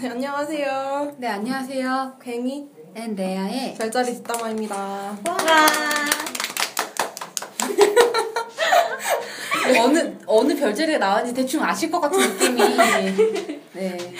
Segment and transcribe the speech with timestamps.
[0.00, 1.12] 네, 안녕하세요.
[1.18, 2.16] 네, 안녕하세요.
[2.24, 4.74] 괭이 and 레아의 별자리 뒷담화입니다.
[4.74, 5.18] 와!
[9.78, 12.62] 어느 어느 별자리가 나왔는지 대충 아실 것 같은 느낌이
[13.74, 14.14] 네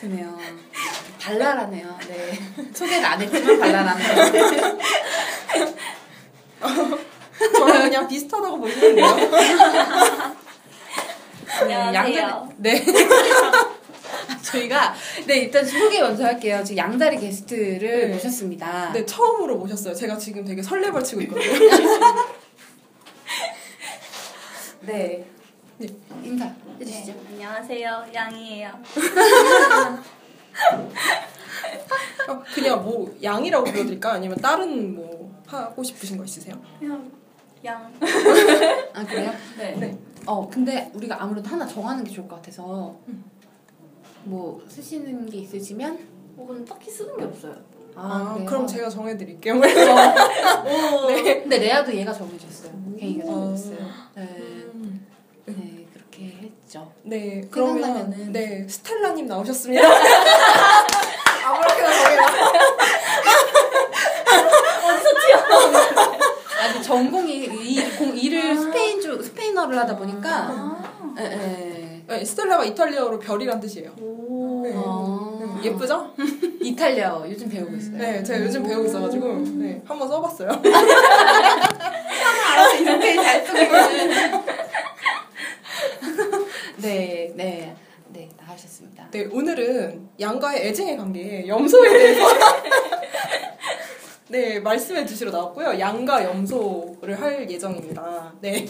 [0.00, 0.38] 드네요.
[1.20, 1.98] 발랄하네요.
[2.08, 2.38] 네
[2.72, 4.08] 소개가 안 했지만 발랄하네요.
[7.58, 9.06] 저랑 그냥 비슷하다고 보시는데요.
[11.60, 12.48] 안녕하세요.
[12.56, 12.82] 네.
[14.46, 14.94] 저희가
[15.26, 16.62] 네 일단 소개 먼저 할게요.
[16.64, 18.14] 지금 양다리 게스트를 네.
[18.14, 18.92] 모셨습니다.
[18.92, 19.94] 네, 처음으로 모셨어요.
[19.94, 21.52] 제가 지금 되게 설레발치고 있거든요.
[24.82, 25.26] 네.
[25.78, 25.86] 네.
[26.22, 26.46] 인사
[26.80, 27.12] 해주시죠.
[27.12, 28.06] 네, 안녕하세요.
[28.14, 28.70] 양이에요.
[32.28, 34.12] 어, 그냥 뭐 양이라고 불러드릴까?
[34.12, 36.54] 아니면 다른 뭐 하고 싶으신 거 있으세요?
[36.78, 37.10] 그냥
[37.64, 37.92] 양.
[38.94, 39.32] 아 그래요?
[39.58, 39.74] 네.
[39.76, 39.98] 네.
[40.26, 42.96] 어 근데 우리가 아무래도 하나 정하는 게 좋을 것 같아서
[44.26, 45.98] 뭐 쓰시는 게 있으시면
[46.36, 47.54] 어, 근데 딱히 쓰는 게 없어요.
[47.94, 48.46] 아, 그래요?
[48.48, 49.54] 그럼 제가 정해드릴게요.
[49.54, 49.60] 오.
[51.08, 51.40] 네.
[51.40, 52.72] 근데 레아도 얘가 정해줬어요.
[52.98, 53.30] 걔가 어.
[53.56, 53.78] 정해줬어요.
[54.16, 54.22] 네.
[54.74, 55.06] 음,
[55.46, 56.92] 네 그렇게 했죠.
[57.04, 58.32] 네, 그러면 생각나면은.
[58.32, 59.82] 네 스텔라님 나오셨습니다.
[61.46, 62.26] 아무렇게나 정해라.
[66.58, 71.14] 아 근데 전공이 이 공, 일을 스페인주 스페인어를 하다 보니까 아.
[71.20, 71.85] 예, 예.
[72.16, 73.90] 네, 스텔라가 이탈리아어로 별이란 뜻이에요.
[74.00, 74.62] 오.
[74.62, 74.72] 네.
[74.74, 75.60] 어.
[75.62, 76.14] 예쁘죠?
[76.60, 77.98] 이탈리아어 요즘 배우고 있어요.
[77.98, 80.48] 네, 제가 요즘 배우고 있어가지고 네, 한번 써봤어요.
[82.52, 84.44] 알아서 이렇게 잘 쓰고 있는.
[86.78, 87.76] 네, 네,
[88.08, 89.08] 네 나가셨습니다.
[89.10, 92.24] 네, 오늘은 양과의 애증의 관계, 염소에 대해서
[94.28, 95.78] 네, 말씀해 주시러 나왔고요.
[95.78, 98.32] 양과 염소를 할 예정입니다.
[98.40, 98.66] 네.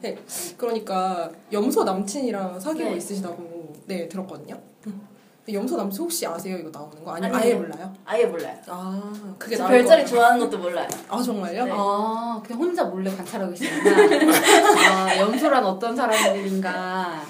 [0.00, 0.16] 네,
[0.56, 2.96] 그러니까 염소 남친이랑 사귀고 네.
[2.96, 4.58] 있으시다고 네, 들었거든요.
[4.86, 5.08] 음.
[5.52, 6.56] 염소 남친 혹시 아세요?
[6.58, 7.12] 이거 나오는 거?
[7.12, 7.34] 아니면.
[7.36, 7.94] 아예 몰라요?
[8.04, 8.56] 아예 몰라요.
[8.66, 10.88] 아, 그게 별자리 거 좋아하는 것도 몰라요.
[11.08, 11.64] 아, 정말요?
[11.64, 11.70] 네.
[11.72, 13.96] 아, 그냥 혼자 몰래 관찰하고 계시구나.
[14.90, 17.22] 아, 염소란 어떤 사람들인가.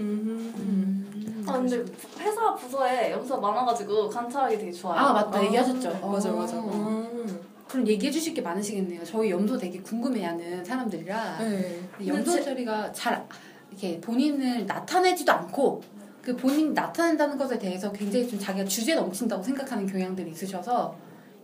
[0.00, 0.52] 음.
[0.56, 1.44] 음.
[1.46, 1.84] 아 근데
[2.18, 4.98] 회사 부서에 염소가 많아가지고 관찰하기 되게 좋아요.
[4.98, 5.38] 아, 맞다.
[5.38, 5.90] 아, 얘기하셨죠.
[6.10, 6.36] 맞아, 어.
[6.36, 6.56] 맞아.
[6.56, 7.40] 음.
[7.68, 9.04] 그럼 얘기해 주실 게 많으시겠네요.
[9.04, 11.38] 저희 염소 되게 궁금해하는 사람들이라.
[11.38, 11.80] 네.
[12.06, 13.26] 염소 처리가 잘
[13.70, 15.82] 이렇게 본인을 나타내지도 않고
[16.22, 20.96] 그 본인이 나타낸다는 것에 대해서 굉장히 좀 자기가 주제 넘친다고 생각하는 경향들이 있으셔서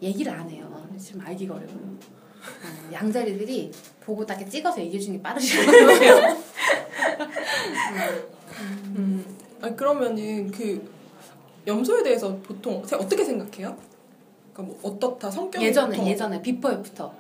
[0.03, 0.89] 얘기를 안 해요.
[0.99, 1.77] 지금 알기가 어려워요.
[1.79, 3.71] 어, 양자리들이
[4.01, 6.37] 보고 딱 찍어서 얘기해 주는 게 빠르시거든요.
[8.97, 9.25] 음.
[9.61, 10.91] 아니, 그러면은 그
[11.67, 13.77] 염소에 대해서 보통 세- 어떻게 생각해요?
[14.61, 17.13] 그러니까 뭐 어떻다 성격이 예전에 예전에 before after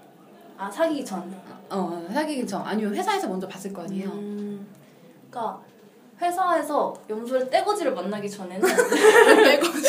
[0.59, 1.35] 아 사귀기 전.
[1.71, 4.09] 어 사귀기 전 아니면 회사에서 먼저 봤을 거 아니에요.
[4.11, 4.67] 음.
[5.31, 5.61] 그러니까
[6.21, 8.61] 회사에서 염소를 떼거지를 만나기 전에는
[9.43, 9.89] 떼거지.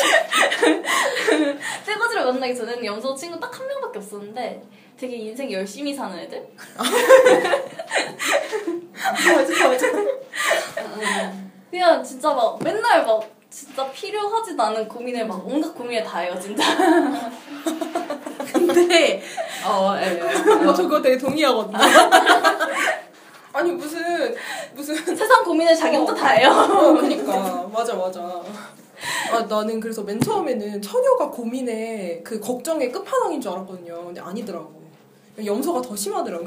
[1.84, 4.62] 떼거지를 만나기 전에는 염소 친구 딱 한 명밖에 없었는데
[4.96, 6.46] 되게 인생 열심히 사는 애들.
[8.94, 9.86] 맞아 맞아.
[11.70, 16.64] 그냥 진짜 막 맨날 막 진짜 필요하지도 않은 고민을 막 온갖 고민을 다 해요 진짜.
[18.50, 19.22] 근데
[19.66, 20.66] 어 예, 예.
[20.66, 21.78] 어, 저 그거 되게 동의하거든요.
[23.52, 24.34] 아니 무슨
[24.74, 26.48] 무슨 세상 고민을 자기 혼자 다 해요.
[26.48, 28.42] 어 그니까 맞아 맞아.
[29.32, 34.06] 아 나는 그래서 맨 처음에는 처녀가 고민의 그 걱정의 끝판왕인 줄 알았거든요.
[34.06, 34.80] 근데 아니더라고.
[35.44, 36.46] 염소가 더 심하더라고.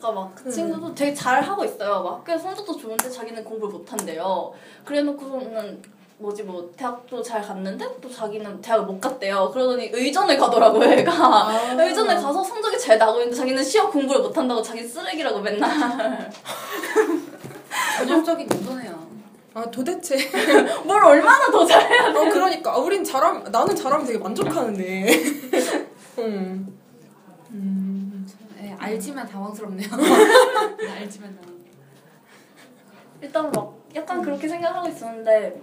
[0.00, 2.02] 그러니까 막 그 친구도 되게 잘 하고 있어요.
[2.02, 4.52] 막 학교에 성적도 좋은데 자기는 공부를 못 한대요.
[4.84, 5.82] 그래놓고서는
[6.18, 9.50] 뭐지 뭐 대학도 잘 갔는데 또 자기는 대학을 못 갔대요.
[9.52, 11.12] 그러더니 의전을 가더라고요, 얘가.
[11.12, 11.72] 아.
[11.78, 16.30] 의전에 가서 성적이 잘 나고 있는데 자기는 시험 공부를 못 한다고 자기 쓰레기라고 맨날.
[17.98, 19.10] 전형적인 염소네요.
[19.52, 20.16] 아 도대체
[20.84, 22.18] 뭘 얼마나 더 잘해야 돼.
[22.18, 25.06] 어 그러니까 아, 우린 잘함 나는 잘하면 되게 만족하는데.
[26.18, 26.78] 음.
[27.50, 27.79] 음.
[28.80, 29.88] 예, 알지만 당황스럽네요.
[30.78, 31.60] 네, 알지만 당황.
[33.20, 35.60] 일단 막 약간 그렇게 생각하고 있었는데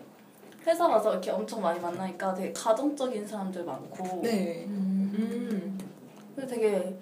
[0.66, 4.66] 회사 가서 이렇게 엄청 많이 만나니까 되게 가정적인 사람들 많고 네.
[4.68, 5.78] 음.
[6.36, 7.00] 그리고 되게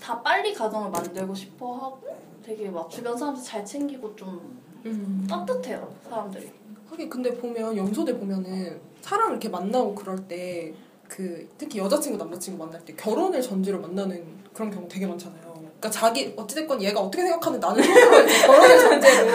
[0.00, 2.00] 다 빨리 가정을 만들고 싶어 하고
[2.42, 5.26] 되게 막 주변 사람들 잘 챙기고 좀 음.
[5.28, 6.50] 따뜻해요 사람들이.
[6.88, 10.74] 하긴 근데 보면 염소들 보면은 사람 이렇게 만나고 그럴 때
[11.10, 14.24] 그 특히 여자친구 남자친구 만날 때 결혼을 전제로 만나는
[14.54, 15.49] 그런 경우 되게 많잖아요.
[15.80, 19.30] 그러니까 자기 어찌됐건 얘가 어떻게 생각하는 나는 결혼을 전제로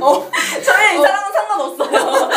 [0.00, 0.30] 어
[0.64, 1.02] 저희 이 어.
[1.02, 2.30] 사람은 상관없어요.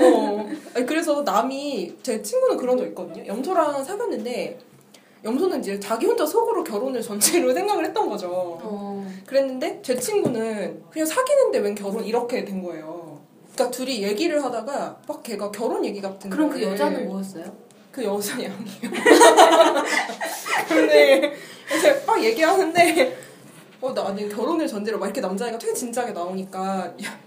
[0.00, 0.48] 어.
[0.74, 3.26] 아니, 그래서 남이 제 친구는 그런 적 있거든요.
[3.26, 4.58] 염소랑 사귀었는데
[5.22, 8.30] 염소는 이제 자기 혼자 속으로 결혼을 전체로 생각을 했던 거죠.
[8.30, 9.06] 어.
[9.26, 13.20] 그랬는데 제 친구는 그냥 사귀는데 웬 결혼 이렇게 된 거예요.
[13.52, 17.65] 그러니까 둘이 얘기를 하다가 막 걔가 결혼 얘기 같은 그럼 그 여자는 뭐였어요?
[17.96, 18.52] 그 여자 양이요.
[20.68, 21.34] 근데
[21.74, 23.18] 이제 막 얘기하는데
[23.80, 27.18] 어 나는 결혼을 전제로 막 이렇게 남자애가 되게 진지하게 나오니까 야,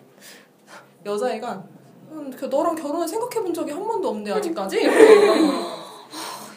[1.04, 1.64] 여자애가
[2.12, 5.80] 음, 그 너랑 결혼을 생각해 본 적이 한 번도 없는데 아직까지 이렇게 얘기하는 거예요.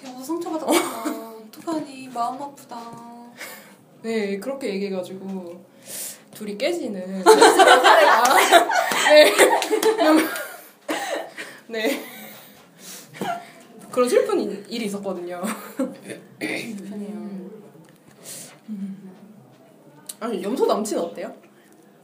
[0.05, 1.35] 여자 상처받았구나.
[1.49, 2.79] 어떡하니 마음 아프다.
[4.03, 5.65] 네 그렇게 얘기해가지고
[6.35, 7.25] 둘이 깨지는
[9.09, 9.33] 네.
[11.69, 12.12] 네.
[13.93, 15.43] 그런 슬픈 일- 일이 있었거든요.
[20.21, 21.33] 아니 염소 남친 어때요?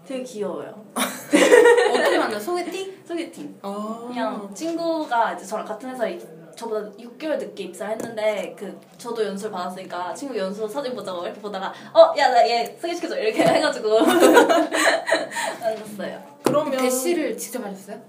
[0.06, 0.84] 되게 귀여워요.
[0.94, 2.38] 어떻게 만나?
[2.38, 2.94] 소개팅?
[3.06, 3.58] 소개팅.
[3.62, 6.18] 아 그냥 친구가 이제 저랑 같은 회사에
[6.56, 12.12] 저보다 6개월 늦게 입사했는데 그 저도 연수를 받았으니까 친구 연수 사진 보자고 이렇게 보다가 어
[12.18, 14.00] 야 나 얘 소개시켜줘 이렇게 해가지고
[15.60, 16.38] 만났어요.
[16.42, 18.00] 그러면 대시를 직접 하셨어요?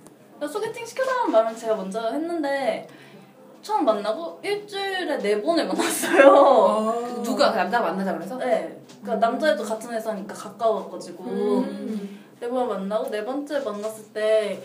[0.51, 2.87] 소개팅 시켜달라는 말은 제가 먼저 했는데
[3.61, 6.27] 처음 만나고 일주일에 네 번을 만났어요.
[6.27, 7.21] 아.
[7.23, 8.37] 누가 그 남자가 만나자 그래서?
[8.37, 8.79] 네.
[9.01, 12.19] 그러니까 남자애도 같은 회사니까 가까워가지고 음.
[12.39, 14.61] 네번 만나고 네 번째 만났을 때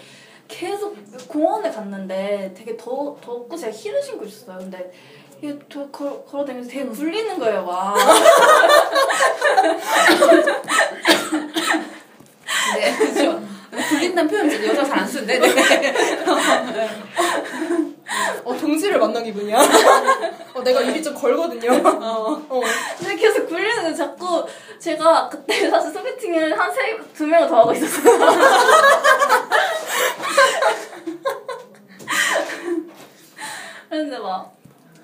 [0.47, 0.97] 계속
[1.29, 4.59] 공원에 갔는데 되게 더 덥고 제가 힐을 신고 있었어요.
[4.59, 4.93] 근데
[5.41, 7.95] 이게 도, 걸, 걸어다니면서 되게 굴리는 거예요, 막.
[12.77, 13.41] 네, 그죠.
[13.89, 15.39] 굴린다는 표현 진짜 여자 잘 안 쓰는데.
[15.41, 15.49] 네.
[18.45, 19.59] 어 동지를 만난 기분이야.
[20.55, 21.73] 어 내가 입이 좀 걸거든요.
[21.73, 22.43] 어.
[22.49, 22.61] 어.
[22.99, 23.95] 근데 계속 굴리는.
[23.95, 24.45] 자꾸
[24.79, 28.19] 제가 그때 사실 소개팅을 한 세, 두 명을 더 하고 있었어요.
[33.89, 34.53] 그런데 막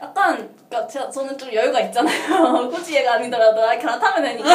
[0.02, 0.48] 약간
[0.90, 2.68] 제가 저는 좀 여유가 있잖아요.
[2.70, 4.50] 굳이 얘가 아니더라도 아, 갈아타면 되니까.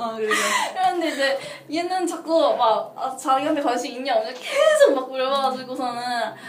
[0.00, 0.34] 어, 그래서.
[0.72, 1.38] 그런데 이제
[1.70, 6.00] 얘는 자꾸 막 아, 자기한테 관심 있냐 없냐 계속 막 물어봐가지고서는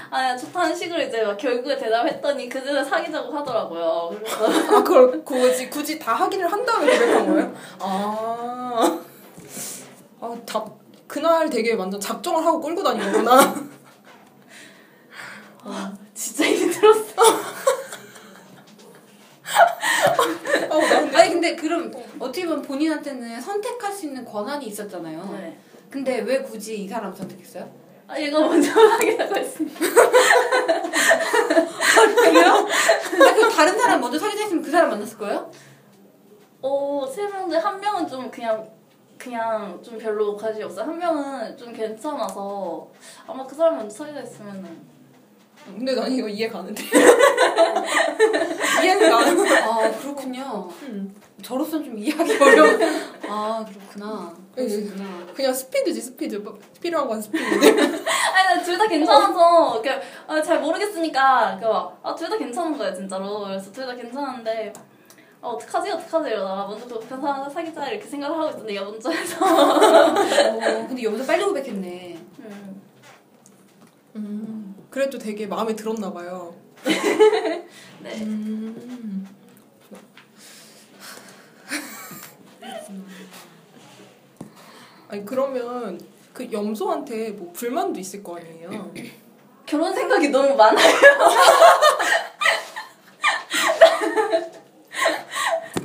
[0.09, 4.15] 아 좋다는 식으로 이제 막 결국에 대답했더니 그들은 사귀자고 하더라고요.
[4.17, 7.55] 그래서 아 그걸 굳이 굳이 다 확인을 한 다음에 고백한 거예요?
[7.79, 8.99] 아.
[10.21, 10.63] 아, 다,
[11.07, 13.55] 그날 되게 완전 작정을 하고 끌고 다닌 거구나.
[15.63, 17.21] 아, 진짜 힘들었어.
[20.69, 21.89] 아, 나 근데 아니 근데 그럼
[22.19, 25.29] 어떻게 보면 본인한테는 선택할 수 있는 권한이 있었잖아요.
[25.31, 25.57] 네.
[25.89, 27.69] 근데 왜 굳이 이 사람 선택했어요?
[28.09, 29.79] 아 얘가 먼저 하겠다고 했으니까.
[32.17, 32.67] 그래요?
[33.09, 35.49] 근데 그 다른 사람 먼저 사귀자 했으면 그 사람 만났을 거예요?
[36.61, 38.69] 어, 세 명인데 한 명은 좀 그냥
[39.17, 40.85] 그냥 좀 별로 관심이 없어요.
[40.85, 42.89] 한 명은 좀 괜찮아서
[43.25, 44.77] 아마 그 사람 먼저 사귀자 했으면은
[45.65, 46.83] 근데 난 이거 이해 가는데.
[48.83, 50.69] 이해는 가는 아 그렇군요.
[50.83, 51.15] 음.
[51.41, 52.69] 저로서는 좀 이해하기 어려워.
[53.27, 54.33] 아 그렇구나.
[54.55, 55.05] 그러시구나.
[55.33, 56.43] 그냥 스피드지 스피드.
[56.81, 57.43] 필요한 건 스피드.
[57.45, 59.89] 아니 나 둘 다 괜찮아서 그,
[60.27, 61.65] 아, 잘 모르겠으니까 그
[62.03, 63.41] 아 둘 다 괜찮은 거예요 진짜로.
[63.45, 64.71] 그래서 둘 다 괜찮은데
[65.41, 69.37] 아 어떡하지 어떡하지 이러다가 먼저 그 사람 사귀자 이렇게 생각을 하고 있었는데 얘가 먼저 해서
[69.43, 72.17] 어, 근데 여기서 빨리 고백했네.
[72.39, 72.81] 음.
[74.15, 74.75] 음.
[74.91, 76.53] 그래도 되게 마음에 들었나 봐요.
[78.01, 78.21] 네.
[78.21, 79.27] 음.
[85.09, 85.99] 아니 그러면
[86.33, 88.93] 그 염소한테 뭐 불만도 있을 거 아니에요.
[89.65, 90.87] 결혼 생각이 너무 많아요.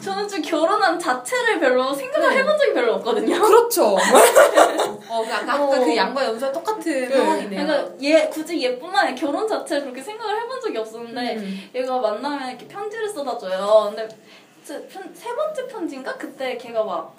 [0.01, 2.39] 저는 좀 결혼한 자체를 별로 생각을 네.
[2.39, 3.41] 해본 적이 별로 없거든요.
[3.41, 3.97] 그렇죠.
[5.77, 5.87] 어, 그 어.
[5.87, 7.17] 그 양과 염소와 똑같은 네.
[7.17, 7.67] 상황이네요.
[7.67, 11.71] 그러니까 얘 굳이 얘뿐만 아니라 결혼 자체를 그렇게 생각을 해본 적이 없었는데 음.
[11.75, 13.93] 얘가 만나면 이렇게 편지를 써다 줘요.
[13.95, 14.09] 근데
[14.65, 17.15] 세, 편, 세 번째 편지인가 그때 걔가 막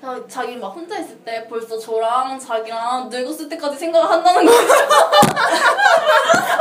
[0.00, 4.60] 자- 자기 막 혼자 있을 때 벌써 저랑 자기랑 늙었을 때까지 생각을 한다는 거예요.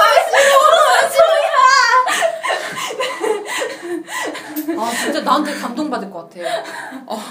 [4.77, 6.39] 아 진짜 나한테 감동받을 것 같아.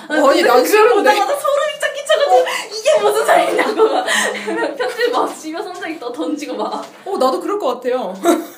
[0.08, 0.94] 아니 난 그걸.
[0.94, 4.06] 보다가 소름이 쫙 끼쳐가지고 이게 무슨 소리냐고 막
[4.76, 8.14] 편지 막 집에서 혼자 있다 던지고 막 어 나도 그럴 것 같아요.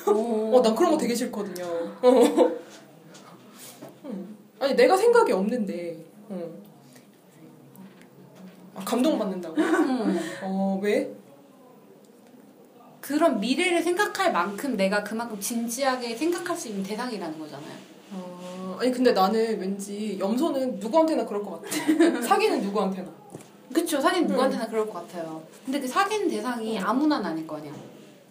[0.07, 0.57] 오.
[0.57, 1.65] 어난 그런 거 되게 싫거든요.
[1.65, 2.51] 어.
[4.05, 4.37] 음.
[4.59, 5.97] 아니 내가 생각이 없는데.
[6.29, 6.49] 어.
[8.75, 9.55] 아, 감동받는다고?
[9.57, 10.19] 음.
[10.43, 11.11] 어 왜?
[13.01, 17.88] 그런 미래를 생각할 만큼 내가 그만큼 진지하게 생각할 수 있는 대상이라는 거잖아요.
[18.79, 22.21] 어, 아니 근데 나는 왠지 염소는 누구한테나 그럴 것 같아.
[22.21, 23.09] 사귀는 누구한테나.
[23.73, 25.41] 그쵸 사귄 누구한테나 그럴 것 같아요.
[25.65, 27.71] 근데 그 사귄 대상이 아무나 아닐 거 아니야.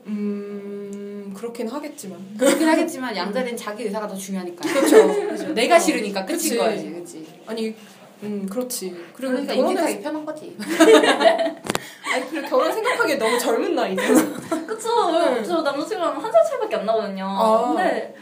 [0.07, 2.19] 음 그렇긴 하겠지만.
[2.39, 4.67] 그렇긴 하겠지만 양자리는 자기 의사가 더 중요하니까.
[4.69, 5.53] 그렇죠.
[5.53, 5.79] 내가 어.
[5.79, 6.57] 싫으니까 끝인 그치.
[6.57, 7.27] 거야지, 그렇지?
[7.47, 7.75] 아니,
[8.23, 8.91] 음 그렇지.
[9.15, 10.57] 그리고 그러니까 결혼을 인생하기 편한 거지.
[12.13, 14.67] 아니 그리고 결혼 생각하기에 너무 젊은 나이잖아.
[14.67, 15.11] 그쵸.
[15.13, 15.43] 네.
[15.45, 17.25] 저 남자친구랑 한 살 차이밖에 안 나거든요.
[17.25, 17.69] 아.
[17.75, 18.15] 근데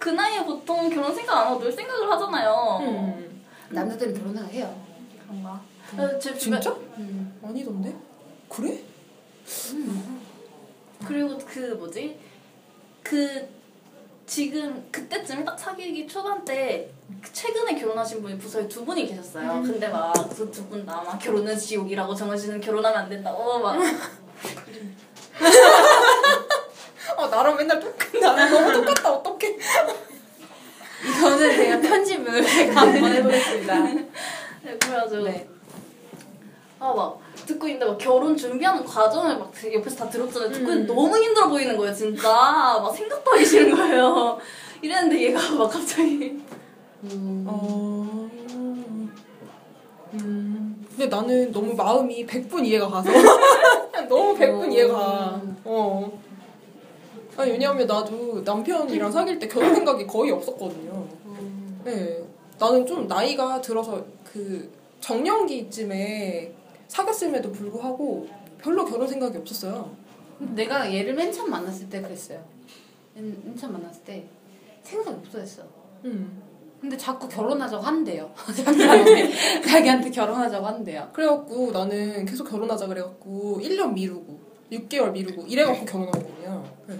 [0.00, 2.78] 그 나이에 보통 결혼 생각 안 하고 놀 생각을 하잖아요.
[2.80, 3.42] 음.
[3.68, 4.74] 남자들은 결혼 생각 해요.
[5.22, 5.60] 그런가?
[5.90, 6.76] 그래서 제 주변 진짜?
[6.98, 7.38] 음.
[7.44, 7.94] 아니던데?
[8.48, 8.82] 그래?
[11.06, 12.18] 그리고 그 뭐지?
[13.02, 13.48] 그
[14.26, 16.90] 지금 그때쯤 딱 사귀기 초반 때
[17.32, 19.50] 최근에 결혼하신 분이 부서에 두 분이 계셨어요.
[19.52, 19.62] 음.
[19.64, 23.76] 근데 막 그 두 분 다 막 결혼은 지옥이라고 정해지는 결혼하면 안 된다고 막
[27.20, 29.56] 어 나랑 맨날 똑같 나랑 너무 똑같다 어떡해.
[31.06, 33.74] 이거는 제가 편집을 제가 한번 해보겠습니다.
[33.82, 34.08] 네,
[34.78, 35.48] 그래가지고 네.
[36.78, 40.50] 아 막 듣고 있는데 막 결혼 준비하는 과정을 막 옆에서 다 들었잖아요.
[40.52, 40.72] 듣고 음.
[40.72, 42.28] 있는데 너무 힘들어 보이는 거예요, 진짜.
[42.28, 44.38] 막 생각도 하기 싫은 거예요.
[44.80, 46.40] 이랬는데 얘가 막 갑자기
[47.04, 47.44] 음.
[47.46, 48.30] 어.
[50.14, 50.86] 음.
[50.90, 53.10] 근데 나는 너무 마음이 100분 이해가 가서
[54.08, 54.66] 너무 100분 어.
[54.66, 55.40] 이해가 가.
[55.64, 56.20] 어.
[57.36, 61.06] 아니 왜냐하면 나도 남편이랑 사귈 때 결혼 생각이 거의 없었거든요.
[61.26, 61.80] 음.
[61.84, 62.22] 네.
[62.58, 64.70] 나는 좀 나이가 들어서 그
[65.00, 66.54] 정년기쯤에
[66.88, 69.90] 사귀었음에도 불구하고 별로 결혼 생각이 없었어요.
[70.38, 72.42] 내가 얘를 맨 처음 만났을 때 그랬어요.
[73.14, 74.24] 맨, 맨 처음 만났을 때
[74.82, 75.62] 생각이 없어졌어.
[76.04, 76.42] 음.
[76.80, 78.30] 근데 자꾸 결혼하자고 한대요.
[78.64, 81.08] 자기한테, 자기한테 결혼하자고 한대요.
[81.12, 84.38] 그래갖고 나는 계속 결혼하자 그래갖고 1년 미루고
[84.72, 86.64] 6개월 미루고 이래갖고 결혼한 거거든요.
[86.86, 86.98] 네.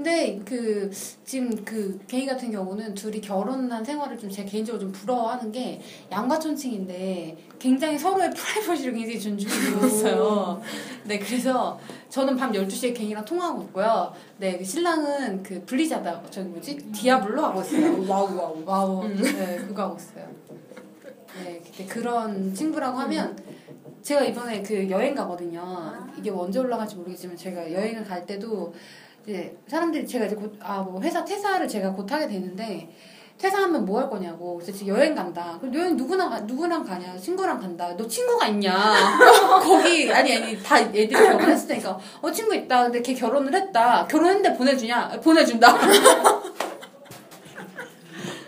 [0.00, 0.90] 근데 그
[1.26, 5.80] 지금 그 괭이 같은 경우는 둘이 결혼한 생활을 좀 제 개인적으로 좀 부러워하는 게
[6.10, 10.62] 양과 천칭인데 굉장히 서로의 프라이버시를 굉장히 존중해 주었어요.
[11.04, 11.78] 네, 그래서
[12.08, 14.14] 저는 밤 12시에 괭이랑 통화하고 있고요.
[14.38, 16.76] 네, 그 신랑은 그 블리자드 저기 뭐지?
[16.92, 18.00] 디아블로 하고 있어요.
[18.08, 19.04] 와우 와우 와우.
[19.04, 19.16] 음.
[19.20, 20.26] 네, 그거 하고 있어요.
[21.44, 23.36] 네, 그때 그런 친구라고 하면
[24.00, 25.92] 제가 이번에 그 여행 가거든요.
[26.16, 28.72] 이게 언제 올라갈지 모르겠지만 제가 여행을 갈 때도
[29.26, 32.90] 이제 사람들이 제가 이제 곧, 아, 뭐 회사 퇴사를 제가 곧 하게 되는데
[33.38, 34.56] 퇴사하면 뭐 할 거냐고.
[34.56, 35.56] 그래서 지금 여행 간다.
[35.60, 37.16] 그럼 여행 누구랑, 가- 누구랑 가냐?
[37.16, 37.96] 친구랑 간다.
[37.96, 38.72] 너 친구가 있냐?
[39.62, 41.98] 거기, 아니, 아니, 다 애들이 결혼했을 테니까.
[42.20, 42.84] 어, 친구 있다.
[42.84, 44.06] 근데 걔 결혼을 했다.
[44.06, 45.20] 결혼했는데 보내주냐?
[45.22, 45.74] 보내준다.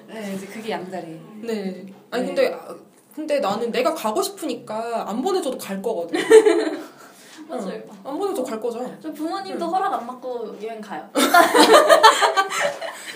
[0.08, 1.20] 네, 이제 그게 양다리.
[1.42, 1.86] 네.
[2.10, 2.34] 아니 네.
[2.34, 2.74] 근데 아,
[3.14, 6.20] 근데 나는 내가 가고 싶으니까 안 보내줘도 갈 거거든.
[7.52, 7.82] 맞아요.
[8.04, 8.84] 어, 안 보내줘도 갈 거죠.
[9.02, 11.06] 저 부모님도 허락 안 받고 여행 가요.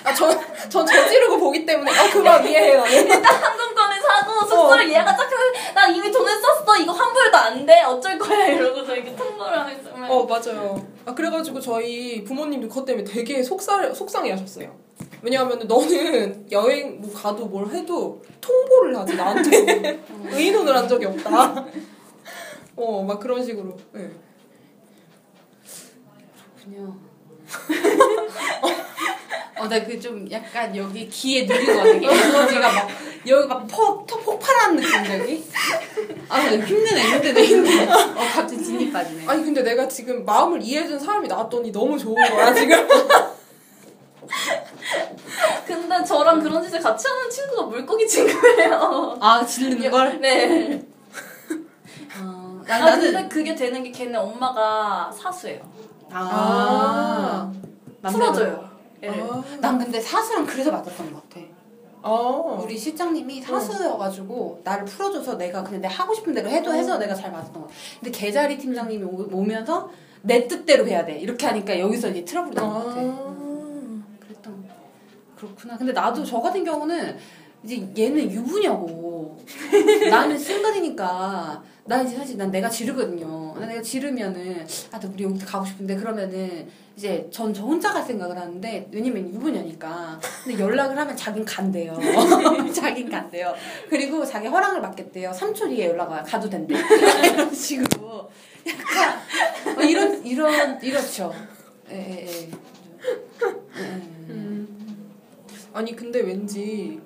[0.04, 0.30] 아, 저,
[0.68, 2.80] 전 저지르고 보기 때문에, 아, 그만 이해해요.
[2.84, 6.76] 항공권을 사고 숙소를 예약을 딱 해서 나 이미 돈을 썼어.
[6.78, 7.82] 이거 환불도 안 돼.
[7.82, 8.46] 어쩔 거야.
[8.54, 10.86] 이러고서 이렇게 통보를 있으면 어, 맞아요.
[11.06, 14.76] 아, 그래가지고 저희 부모님도 그것 때문에 되게 속상, 속상해 하셨어요.
[15.22, 20.04] 왜냐하면 너는 여행 뭐 가도 뭘 해도 통보를 하지, 나한테.
[20.30, 21.64] 의논을 한 적이 없다.
[22.76, 23.76] 어, 막 그런 식으로.
[23.92, 24.10] 네.
[26.66, 26.96] 그렇군요.
[29.58, 31.88] 어, 나 그 좀 약간 여기 귀에 누린 거 같아.
[31.90, 32.88] 에너지가 막,
[33.26, 35.44] 여기 막 폭, 터 폭발하는 느낌, 여기?
[36.28, 37.90] 아, 근데 힘드네, 힘드네, 힘드네.
[37.90, 39.24] 어, 갑자기 진이 빠지네.
[39.26, 42.86] 아니, 근데 내가 지금 마음을 이해해준 사람이 나왔더니 너무 좋은 거야, 지금.
[45.66, 49.16] 근데 저랑 그런 짓을 같이 하는 친구가 물고기 친구예요.
[49.20, 50.20] 아, 지르는 걸?
[50.20, 50.82] 네.
[52.68, 53.28] 어, 아, 나, 근데 나는.
[53.28, 55.60] 그게 되는 게 걔네 엄마가 사수예요.
[56.10, 57.52] 아.
[58.02, 58.68] 풀어줘요.
[59.02, 59.08] 예.
[59.08, 59.42] 아.
[59.60, 61.40] 난 근데 사수랑 그래서 맞았던 것 같아.
[62.02, 62.10] 아.
[62.62, 67.30] 우리 실장님이 사수여가지고 나를 풀어줘서 내가 그냥 내 하고 싶은 대로 해도 해서 내가 잘
[67.32, 67.74] 맞았던 것 같아.
[68.00, 69.90] 근데 개자리 팀장님이 오- 오면서
[70.22, 71.18] 내 뜻대로 해야 돼.
[71.18, 73.00] 이렇게 하니까 여기서 이제 트러블이 나는 것 같아.
[73.00, 73.34] 아.
[74.20, 74.68] 그랬던
[75.36, 75.76] 그렇구나.
[75.76, 77.16] 근데 나도 저 같은 경우는
[77.64, 79.38] 이제 얘는 유부녀고
[80.10, 83.54] 나는 싱글이니까 나 이제 사실 난 내가 지르거든요.
[83.58, 88.02] 나 내가 지르면은 아, 나 우리 여기 가고 싶은데 그러면은 이제 전 저 혼자 갈
[88.02, 90.18] 생각을 하는데 왜냐면 유부녀니까.
[90.44, 91.96] 근데 연락을 하면 자긴 간대요.
[92.74, 93.54] 자긴 간대요.
[93.88, 95.30] 그리고 자기 허락을 받겠대요.
[95.30, 96.74] 3초 뒤에 연락 와 가도 된대.
[97.24, 98.30] 이런 식으로
[98.66, 99.18] 약간
[99.78, 101.32] 어, 이런 이런 이렇죠.
[101.90, 102.26] 예, 예, 예.
[102.26, 102.48] 예,
[103.80, 103.84] 예.
[103.84, 105.08] 음.
[105.72, 107.00] 아니 근데 왠지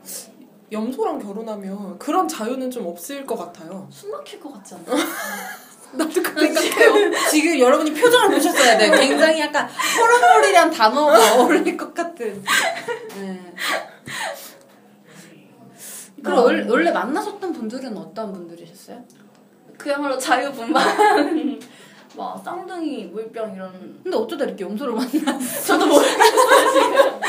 [0.72, 3.88] 염소랑 결혼하면 그런 자유는 좀 없을 것 같아요.
[3.90, 4.84] 숨 막힐 것 같지 않아?
[5.92, 7.10] 나도 그 생각해요.
[7.30, 8.92] 지금 여러분이 표정을 보셨어야 돼요.
[8.92, 12.44] 굉장히 약간 호러물이란 단어가 어울릴 것 같은.
[13.16, 13.54] 네.
[16.22, 16.42] 그럼 아.
[16.42, 19.02] 원래, 원래 만나셨던 분들은 어떤 분들이셨어요?
[19.76, 21.58] 그야말로 자유분방.
[22.16, 23.72] 막 쌍둥이, 물병 이런
[24.02, 25.38] 근데 어쩌다 이렇게 염소를 만나?
[25.66, 27.20] 저도 모르겠어요 지금.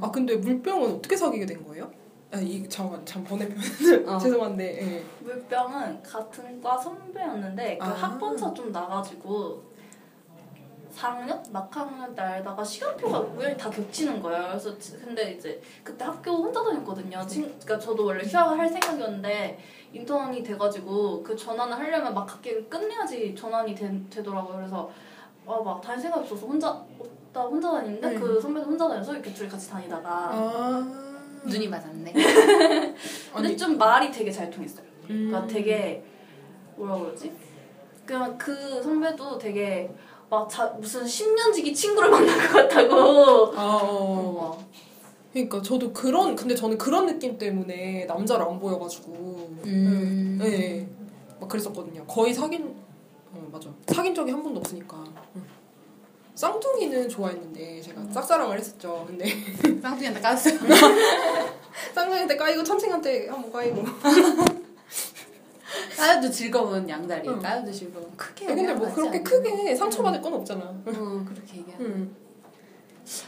[0.00, 1.90] 아 근데 물병은 어떻게 사귀게 된 거예요?
[2.32, 3.58] 아이 잠깐 잠 번외편
[4.08, 4.18] 어.
[4.18, 5.04] 죄송한데 예.
[5.20, 7.90] 물병은 같은 과 선배였는데 그 아.
[7.90, 9.62] 학번차 좀 나가지고
[10.96, 14.46] 4학년 막학년 때 알다가 시간표가 우연히 다 겹치는 거예요.
[14.48, 17.26] 그래서 지- 근데 이제 그때 학교 혼자 다녔거든요.
[17.26, 19.58] 친, 그러니까 저도 원래 휴학을 할 생각이었는데
[19.92, 24.56] 인턴이 돼가지고 그 전환을 하려면 막 학기를 끝내야지 전환이 되, 되더라고요.
[24.56, 24.90] 그래서
[25.46, 26.82] 아, 막 다닐 생각이 없어서 혼자
[27.34, 28.14] 나 혼자 다니는데 네.
[28.14, 32.12] 그 선배도 혼자 다녀서 이렇게 둘이 같이 다니다가 아 눈이 맞았네.
[32.14, 32.94] 근데
[33.34, 34.86] 아니 좀 말이 되게 잘 통했어요.
[35.10, 35.26] 음.
[35.28, 36.04] 그러니까 되게
[36.76, 37.32] 뭐라 그러지?
[38.06, 39.92] 그냥 그 선배도 되게
[40.30, 42.94] 막 자, 무슨 10년지기 친구를 만난 것 같다고.
[43.56, 43.82] 아 어.
[43.82, 44.68] 어.
[45.32, 49.12] 그러니까 저도 그런 근데 저는 그런 느낌 때문에 남자를 안 보여가지고
[49.66, 50.38] 음.
[50.40, 50.88] 네,
[51.40, 52.04] 막 그랬었거든요.
[52.06, 52.76] 거의 사귄
[53.32, 55.02] 어 맞아 사귄 적이 한 번도 없으니까.
[56.34, 56.36] 응.
[56.36, 59.04] 쌍둥이는 좋아했는데 제가 짝사랑을 했었죠.
[59.06, 59.24] 근데
[59.80, 60.58] 쌍둥이한테 까였어요.
[61.94, 63.84] 쌍둥이한테 까이고 천칭한테 한번 까이고.
[65.96, 67.28] 까여도 즐거운 양다리.
[67.28, 67.38] 응.
[67.40, 68.46] 까여도 즐거운 크게.
[68.46, 69.22] 근데 뭐 그렇게?
[69.22, 70.64] 크게 상처받을 건 없잖아.
[70.64, 71.78] 어 그렇게 얘기하.
[71.80, 72.14] 응.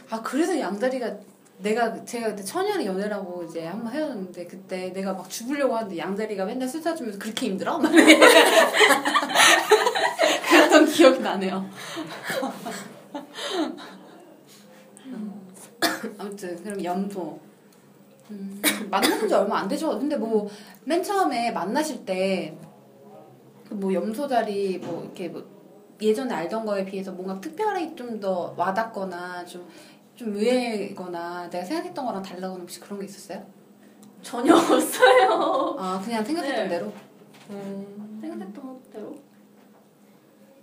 [0.09, 1.15] 아 그래서 양다리가
[1.59, 6.67] 내가 제가 그때 천연의 연애라고 이제 한번 헤어졌는데 그때 내가 막 죽으려고 하는데 양다리가 맨날
[6.67, 7.77] 술 사 주면서 그렇게 힘들어?
[7.79, 7.91] 막.
[10.49, 11.67] 그랬던 기억이 나네요.
[15.05, 15.47] 음.
[16.17, 17.39] 아무튼 그럼 염소
[18.29, 19.97] 음, 만나본 지 얼마 안 되죠.
[19.99, 20.47] 근데 뭐
[20.85, 25.43] 맨 처음에 만나실 때그뭐 염소 자리 뭐 이렇게 뭐
[26.01, 29.67] 예전에 알던 거에 비해서 뭔가 특별히 좀 더 와닿거나 좀,
[30.15, 33.45] 좀 의외거나 내가 생각했던 거랑 달라거나 혹시 그런 게 있었어요?
[34.21, 35.75] 전혀 없어요.
[35.79, 36.69] 아, 그냥 생각했던 네.
[36.69, 36.91] 대로?
[37.49, 38.17] 음.
[38.21, 39.15] 생각했던 대로.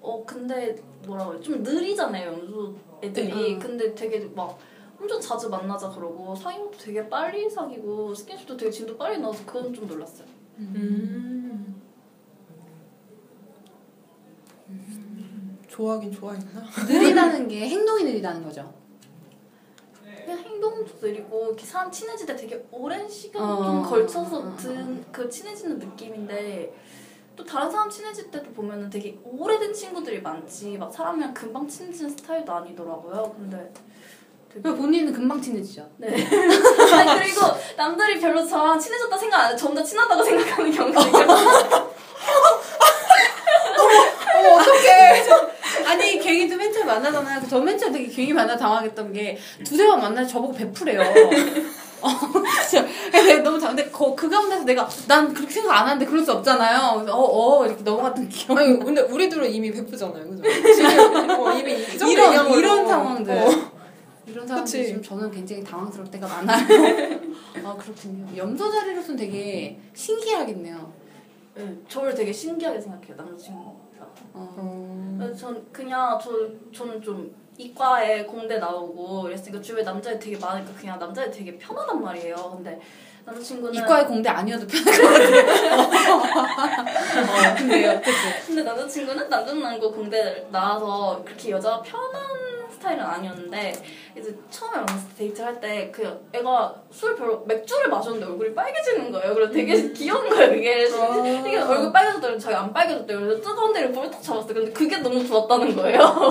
[0.00, 0.74] 어 근데
[1.06, 3.28] 뭐라 그래 좀 느리잖아요 연수 애들이.
[3.28, 3.54] 네.
[3.54, 3.58] 응.
[3.58, 4.58] 근데 되게 막
[5.00, 9.72] 엄청 자주 만나자 그러고 사귀는 것도 되게 빨리 사귀고 스킨십도 되게 진도 빨리 나와서 그건
[9.74, 10.26] 좀 놀랐어요.
[10.58, 11.82] 음.
[15.68, 16.62] 좋아하긴 좋아했나?
[16.88, 18.72] 느리다는 게 행동이 느리다는 거죠.
[20.24, 23.62] 그냥 행동도 느리고 이렇게 사람 친해질 때 되게 오랜 시간 어.
[23.64, 26.74] 좀 걸쳐서 든 그 친해지는 느낌인데
[27.36, 32.52] 또 다른 사람 친해질 때도 보면은 되게 오래된 친구들이 많지 막 사람이랑 금방 친해지는 스타일도
[32.52, 33.34] 아니더라고요.
[33.36, 33.72] 근데
[34.62, 35.86] 되게 본인은 금방 친해지죠.
[35.98, 36.08] 네.
[36.94, 37.40] 아니, 그리고
[37.76, 39.56] 남들이 별로 저랑 친해졌다 생각 안 해.
[39.56, 41.26] 전더 친하다고 생각하는 경우가 있어요.
[44.36, 45.24] 어머, 어떡해.
[45.86, 47.48] 아니, 갱이도 맨 처음에 만나잖아요.
[47.48, 51.00] 저 맨 처음에 되게 갱이 만나 당황했던 게 두세 번 만나서 저보고 베푸래요.
[52.00, 52.10] 어,
[52.68, 52.86] 진짜.
[53.42, 56.94] 너무 당, 근데 그, 그 가운데서 내가, 난 그렇게 생각 안 하는데 그럴 수 없잖아요.
[56.96, 58.58] 그래서 어, 어, 이렇게 넘어갔던 기억.
[58.58, 60.42] 아니 근데 우리들은 이미 베프잖아요, 그죠?
[60.74, 62.86] 지금 어, 이미 이 정도 이런, 이런.
[62.86, 63.34] 상황들.
[63.34, 63.73] 어.
[64.26, 64.88] 이런 그치.
[64.88, 66.64] 좀 저는 굉장히 당황스러울 때가 많아요.
[67.64, 68.36] 아, 그렇군요.
[68.36, 70.92] 염소 자리로서는 되게 신기하겠네요.
[71.54, 73.70] 네, 저를 되게 신기하게 생각해요 남자친구가.
[74.00, 74.54] 어.
[74.56, 75.16] 어.
[75.18, 76.30] 그래서 전 그냥 저
[76.72, 82.34] 저는 좀 이과에 공대 나오고 이랬으니까 주변에 남자애 되게 많으니까 그냥 남자애 되게 편하단 말이에요.
[82.56, 82.80] 근데
[83.24, 85.80] 남자친구는 이과의 공대 아니어도 편할 것 같아요.
[87.24, 88.00] 어, 근데요.
[88.46, 92.43] 근데 남자친구는 남자남고 공대 나와서 그렇게 여자가 편한
[92.84, 93.72] 스타일은 아니었는데
[94.16, 99.10] 이제 처음에 만났을 때 데이트를 할 때 그 애가 술 별로 맥주를 마셨는데 얼굴이 빨개지는
[99.10, 99.34] 거예요.
[99.34, 100.50] 그래서 되게 귀여운 거예요.
[100.50, 101.26] 그래서 아.
[101.26, 103.18] 이게 얼굴 빨개졌다 자기 안 빨개졌대요.
[103.20, 104.52] 그래서 뜨거운 데를 볼떡 잡았어요.
[104.54, 106.30] 근데 그게 너무 좋았다는 거예요.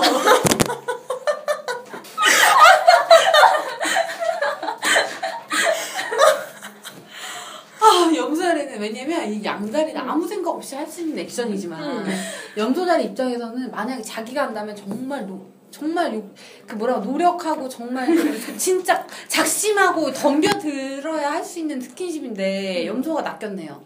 [7.80, 12.06] 아, 염소자리는 왜냐면 이 양다리는 아무 생각 없이 할 수 있는 액션이지만 음.
[12.56, 16.22] 염소자리 입장에서는 만약에 자기가 한다면 정말 노, 정말 요,
[16.68, 23.84] 그 뭐라고 노력하고 정말 그 진짜 작심하고 덤벼들어야 할 수 있는 스킨십인데 염소가 낚였네요.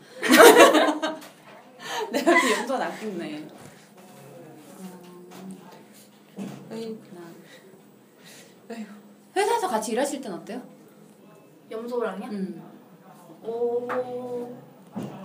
[2.12, 3.48] 내가 그 염소가 낚였네.
[9.35, 10.62] 회사에서 같이 일하실 땐 어때요?
[11.70, 12.27] 염소랑요?
[12.27, 12.62] 음.
[13.42, 14.55] 오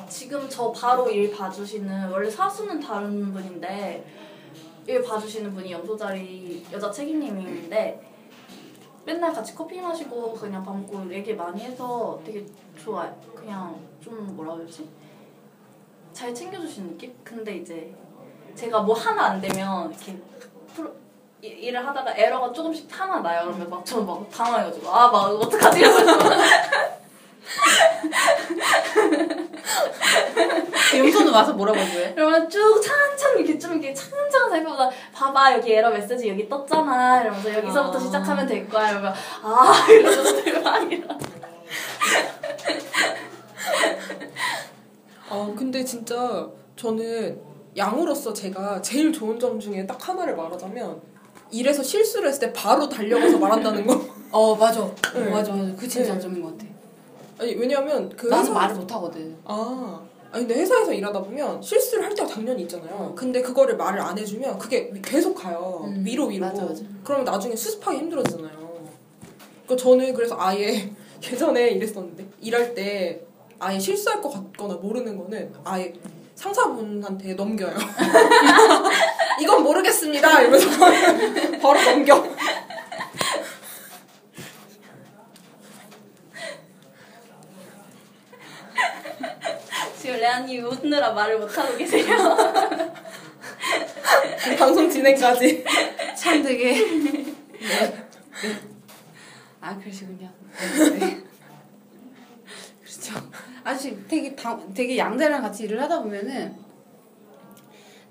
[0.10, 4.06] 지금 저 바로 일 봐주시는 원래 사수는 다른 분인데
[4.86, 8.10] 일 봐주시는 분이 염소자리 여자 책임님인데
[9.06, 12.46] 맨날 같이 커피 마시고 그냥 밥 먹고 얘기 많이 해서 되게
[12.82, 13.14] 좋아요.
[13.36, 14.88] 그냥 좀 뭐라 그러지?
[16.14, 17.14] 잘 챙겨주시는 느낌?
[17.24, 17.94] 근데 이제
[18.56, 20.18] 제가 뭐 하나 안 되면 이렇게
[20.74, 20.92] 프로,
[21.42, 23.46] 이- 일을 하다가 에러가 조금씩 하나 나요.
[23.46, 26.14] 그러면 막 저는 막 당황해가지고 아 막 어떡하지 이러면서
[30.98, 32.14] 염소는 와서 뭐라고 해?
[32.14, 37.54] 그러면 쭉 찬찬 이렇게 좀 이렇게 차근차근 살펴보다 봐봐 여기 에러 메시지 여기 떴잖아 이러면서
[37.54, 38.02] 여기서부터 아.
[38.02, 41.08] 시작하면 될 거야 이러면 아 이러면서 막 이러
[45.30, 47.42] 아 근데 진짜 저는
[47.76, 51.02] 양으로서 제가 제일 좋은 점 중에 딱 하나를 말하자면
[51.52, 54.00] 일에서 실수를 했을 때 바로 달려가서 말한다는 거.
[54.32, 54.82] 어 맞아.
[55.14, 55.30] 네.
[55.30, 55.72] 맞아 맞아.
[55.76, 56.06] 그 진짜 네.
[56.08, 56.66] 장점인 것 같아.
[57.40, 59.36] 아니 왜냐하면 그 나는 회사- 말을 못 하거든.
[59.46, 60.02] 아,
[60.34, 63.14] 아니 근데 회사에서 일하다 보면 실수를 할 때가 당연히 있잖아요.
[63.16, 65.84] 근데 그거를 말을 안 해주면 그게 계속 가요.
[65.86, 66.48] 음, 위로 위로.
[66.48, 66.82] 맞아, 맞아.
[67.04, 68.90] 그러면 나중에 수습하기 힘들어지잖아요.
[69.68, 70.90] 그 저는 그래서 아예
[71.24, 73.22] 예전에 이랬었는데 일할 때
[73.60, 75.94] 아예 실수할 것 같거나 모르는 거는 아예
[76.34, 77.76] 상사분한테 넘겨요.
[79.40, 80.42] 이건 모르겠습니다.
[80.42, 80.68] 이러면서
[81.62, 82.24] 바로 넘겨.
[90.04, 92.16] 지금 레아님 웃느라 말을 못하고 계세요
[94.58, 95.64] 방송 진행까지.
[96.18, 96.76] 참 되게.
[99.62, 100.30] 아 그러시군요.
[100.58, 100.90] 네.
[101.00, 101.24] 네.
[102.82, 103.30] 그렇죠.
[103.64, 106.56] 아주 되게 당, 되게 양자랑 같이 일을 하다 보면은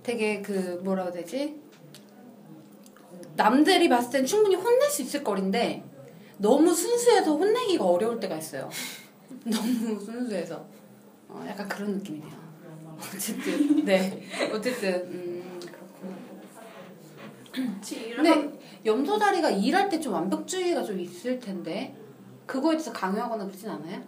[0.03, 1.61] 되게 그 뭐라고 해야 되지?
[3.37, 5.85] 남들이 봤을 땐 충분히 혼낼 수 있을 거리인데
[6.39, 8.69] 너무 순수해서 혼내기가 어려울 때가 있어요.
[9.45, 10.67] 너무 순수해서.
[11.33, 12.33] 어, 약간 그런 느낌이네요.
[12.99, 14.23] 어쨌든 네.
[14.53, 16.17] 어쨌든 음 그렇구나.
[18.17, 21.97] 근데 한- 염소 자리가 일할 때 좀 완벽주의가 좀 있을 텐데
[22.47, 24.01] 그거에 대해서 강요하거나 그러진 않아요?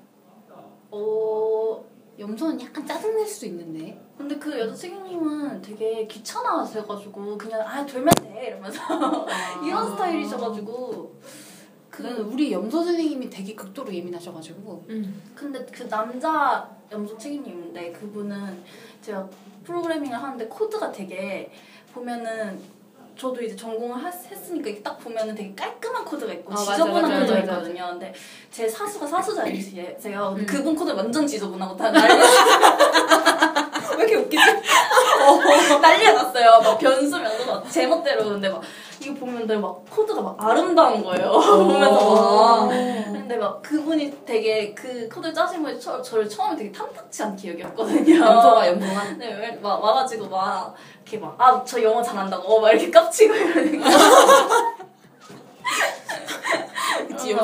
[0.90, 1.84] 어
[2.18, 8.46] 염소는 약간 짜증낼 수도 있는데 근데 그 여자 책임님은 되게 귀찮아하셔가지고 그냥 아 돌면 돼
[8.48, 8.80] 이러면서
[9.64, 11.20] 이런 스타일이셔가지고
[11.96, 14.85] 그는 그 우리 염소 선생님이 되게 극도로 예민하셔가지고
[15.35, 18.62] 근데 그 남자 염소 책임님인데 그분은
[19.00, 19.28] 제가
[19.64, 21.50] 프로그래밍을 하는데 코드가 되게
[21.92, 22.59] 보면은
[23.16, 27.02] 저도 이제 전공을 하- 했으니까 이게 딱 보면은 되게 깔끔한 코드가 있고 아, 맞아, 지저분한
[27.02, 27.87] 맞아, 코드가 맞아, 있거든요.
[27.90, 28.12] 근데
[28.50, 30.35] 제 사수가 사수자리세요.
[30.37, 30.44] 음.
[30.46, 32.12] 그분 코드 완전 지저분하고 다 난리
[33.96, 34.42] 왜 이렇게 웃기지?
[35.80, 36.61] 난리가 났어요.
[36.61, 38.61] 막 변수 면서 막 제멋대로 근데 막
[39.00, 41.30] 이거 보면 막 코드가 막 아름다운 거예요.
[41.40, 42.68] 보면서 막.
[42.68, 48.14] 근데 막 그분이 되게 그 코드 짜신 분이 저, 저를 처음에 되게 탐탁치 않게 여겼거든요.
[48.24, 52.70] 염소가 염소가 네, 왜- 막 와가지고 막 이렇게 막 아 저 영어 잘한다고 어, 막
[52.70, 53.88] 이렇게 깝치고 이러니까
[57.09, 57.35] 그치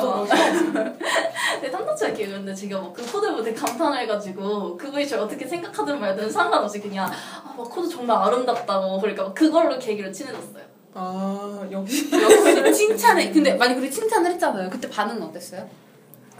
[1.61, 5.99] 되게 탐탁치 않게 여겼는데 제가 막 그 코드 보고 되게 감탄해가지고 그분이 저를 어떻게 생각하든
[5.99, 10.70] 말든 상관없이 그냥 아 막 코드 정말 아름답다고 그러니까 막 그걸로 계기로 친해졌어요.
[10.93, 15.67] 아 역시 역시 칭찬해 근데 만약 우리 칭찬을 했잖아요 그때 반응은 어땠어요?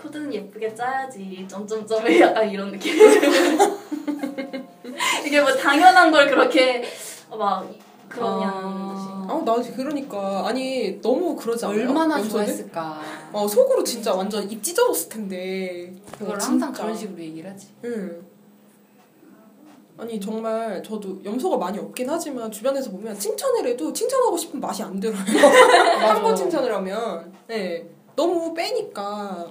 [0.02, 2.96] 코드는 예쁘게 짜야지 점점점 약간 이런 느낌
[5.26, 6.84] 이게 뭐 당연한 걸 그렇게
[7.30, 7.66] 막
[8.10, 11.80] 그러냐는 듯이 아, 아나 그러니까 아니 너무 그러지 않아요?
[11.82, 12.30] 얼마나 염소는?
[12.30, 16.74] 좋아했을까 어 속으로 진짜 완전 입 찢어졌을 텐데 그걸 어, 항상.
[16.74, 18.31] 그런 식으로 얘기를 하지 응.
[20.02, 25.00] 아니 정말 저도 염소가 많이 없긴 하지만 주변에서 보면 칭찬을 해도 칭찬하고 싶은 맛이 안
[25.00, 25.16] 들어요.
[26.02, 27.32] 한 번 칭찬을 하면.
[27.48, 27.86] 네.
[28.16, 29.46] 너무 빼니까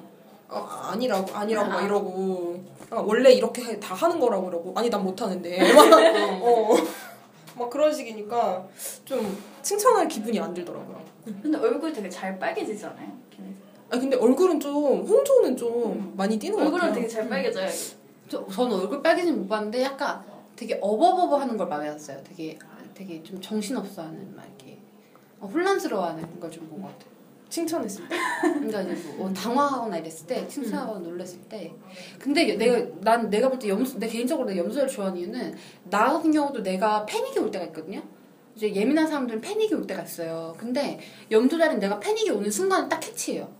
[0.48, 0.56] 어,
[0.90, 5.58] 아니라고 아니라고 막 이러고 아, 원래 이렇게 해- 다 하는 거라고 그러고 아니 난 못하는데.
[5.72, 6.76] 막, 어,
[7.56, 8.66] 막 그런 식이니까
[9.04, 11.00] 좀 칭찬할 기분이 안 들더라고요.
[11.42, 13.06] 근데 얼굴 되게 잘 빨개지잖아요
[13.92, 16.94] 아 근데 얼굴은 좀 홍조는 좀 많이 띄는 것 얼굴은 같아요.
[16.96, 17.68] 되게 잘 빨개져요.
[18.28, 20.24] 저, 저는 얼굴 빨개진 못 봤는데 약간
[20.60, 22.22] 되게 어버버버 하는 걸 들었어요.
[22.22, 22.58] 되게
[22.92, 24.78] 되게 좀 정신없어 하는 막 이렇게
[25.40, 27.10] 어, 혼란스러워하는 걸 좀 본 것 같아요.
[27.48, 28.16] 칭찬했을 때.
[28.42, 31.72] 그러니까 이제 뭐 어, 당황하거나 이랬을 때 칭찬하거나 놀랐을 때
[32.18, 36.30] 근데 내가 난 내가 볼 때 염소 내 개인적으로 내가 염소를 좋아하는 이유는 나 같은
[36.30, 38.02] 경우도 내가 패닉이 올 때가 있거든요.
[38.54, 40.54] 이제 예민한 사람들은 패닉이 올 때가 있어요.
[40.58, 43.50] 근데 염소자리는 내가 패닉이 오는 순간 딱 캐치해요.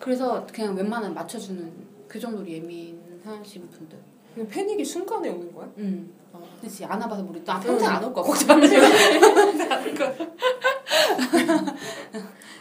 [0.00, 1.72] 그래서 그냥 웬만하면 맞춰주는
[2.08, 4.13] 그 정도로 예민하신 분들.
[4.34, 5.68] 그냥 패닉이 순간에 오는 거야?
[5.78, 6.10] 응.
[6.32, 6.38] 아.
[6.60, 7.42] 그렇지 안아봐서 모르.
[7.44, 8.24] 나 평생 안올 거야.
[8.24, 8.84] 걱정하지 마.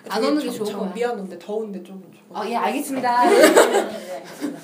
[0.10, 0.92] 안 오는 게참 거야.
[0.94, 2.02] 미안한데 더운데 좀.
[2.14, 3.30] 좀- 아, 예, 알겠습니다.
[3.30, 4.60] 네, 알겠습니다.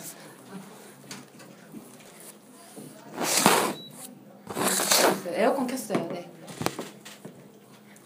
[5.27, 6.07] 에어컨 켰어요.
[6.11, 6.29] 네.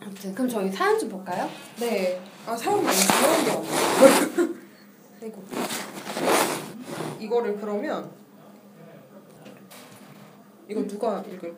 [0.02, 1.50] 아무튼 그럼 저희 사연 좀 볼까요?
[1.80, 2.22] 네.
[2.46, 4.54] 아 사연 너무 중요한 게 없네.
[5.24, 5.44] 아이고.
[7.20, 8.12] 이거를 그러면
[10.68, 11.56] 이거 누가 읽을?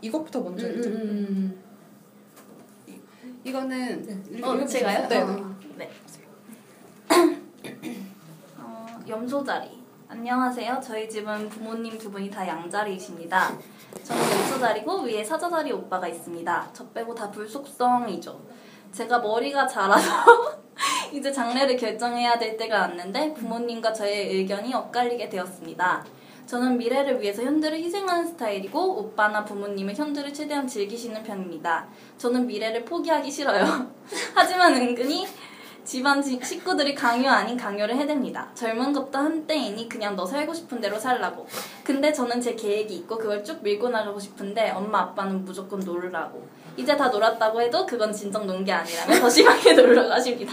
[0.00, 0.88] 이것부터 먼저 읽죠.
[0.90, 1.62] 음,
[3.44, 4.36] 이거는 네.
[4.38, 4.68] 읽- 어, 읽어주세요.
[4.80, 5.08] 제가요?
[5.08, 5.56] 네, 어.
[5.76, 5.90] 네.
[8.58, 10.80] 어, 염소자리 안녕하세요.
[10.82, 13.56] 저희 집은 부모님 두 분이 다 양자리이십니다.
[14.04, 16.70] 저는 염소자리고 위에 사자자리 오빠가 있습니다.
[16.72, 18.40] 저 빼고 다 불속성이죠.
[18.92, 20.60] 제가 머리가 자라서
[21.12, 26.04] 이제 장래를 결정해야 될 때가 왔는데 부모님과 저의 의견이 엇갈리게 되었습니다.
[26.46, 31.86] 저는 미래를 위해서 현재를 희생하는 스타일이고 오빠나 부모님은 현재를 최대한 즐기시는 편입니다.
[32.18, 33.90] 저는 미래를 포기하기 싫어요.
[34.34, 35.26] 하지만 은근히
[35.84, 38.54] 집안 지- 식구들이 강요 아닌 강요를 해댑니다.
[38.54, 41.46] 젊은 것도 한때이니 그냥 너 살고 싶은 대로 살라고.
[41.84, 46.46] 근데 저는 제 계획이 있고 그걸 쭉 밀고 나가고 싶은데 엄마 아빠는 무조건 놀으라고.
[46.76, 50.52] 이제 다 놀았다고 해도 그건 진정 논 게 아니라면 더 심하게 놀러 가십니다.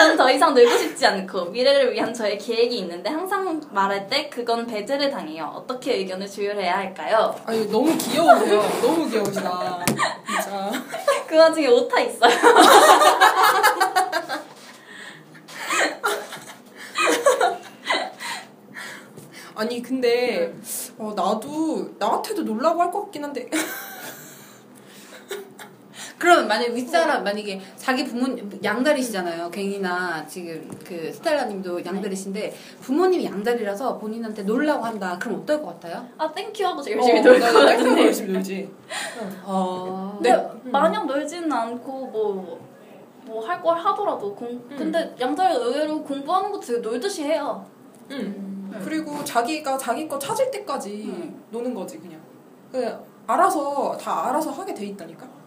[0.00, 4.66] 전 더 이상 놀고 싶지 않고 미래를 위한 저의 계획이 있는데 항상 말할 때 그건
[4.66, 5.52] 배제를 당해요.
[5.54, 7.34] 어떻게 의견을 조율해야 할까요?
[7.44, 8.62] 아니 너무 귀여우세요.
[8.80, 9.84] 너무 귀여우시다.
[10.26, 10.70] 진짜.
[11.28, 12.30] 그 와중에 오타 있어요.
[19.54, 20.54] 아니 근데
[20.98, 23.48] 어, 나도 나한테도 놀라고 할 것 같긴 한데
[26.20, 29.50] 그러면 만약 윗사람 만약에 자기 부모님 양자리시잖아요.
[29.50, 35.18] 괭이나 지금 그 스텔라님도 양자리신데 부모님이 양자리라서 본인한테 놀라고 한다.
[35.18, 36.06] 그럼 어떨 것 같아요?
[36.18, 38.04] 아 thank you 하고 열심히 어, 놀 것 같은데.
[38.04, 38.70] 열심히 놀지.
[39.44, 40.12] 어.
[40.22, 40.32] 근데
[40.64, 40.70] 음.
[40.70, 42.70] 마냥 놀지는 않고 뭐
[43.26, 44.76] 뭐 할 걸 하더라도 공 음.
[44.76, 47.64] 근데 양자리 의외로 공부하는 것도 되게 놀듯이 해요.
[48.10, 48.16] 응.
[48.18, 48.80] 음.
[48.84, 51.42] 그리고 자기가 자기 거 찾을 때까지 음.
[51.50, 52.20] 노는 거지 그냥.
[52.72, 55.39] 그냥 알아서 다 알아서 하게 돼 있다니까.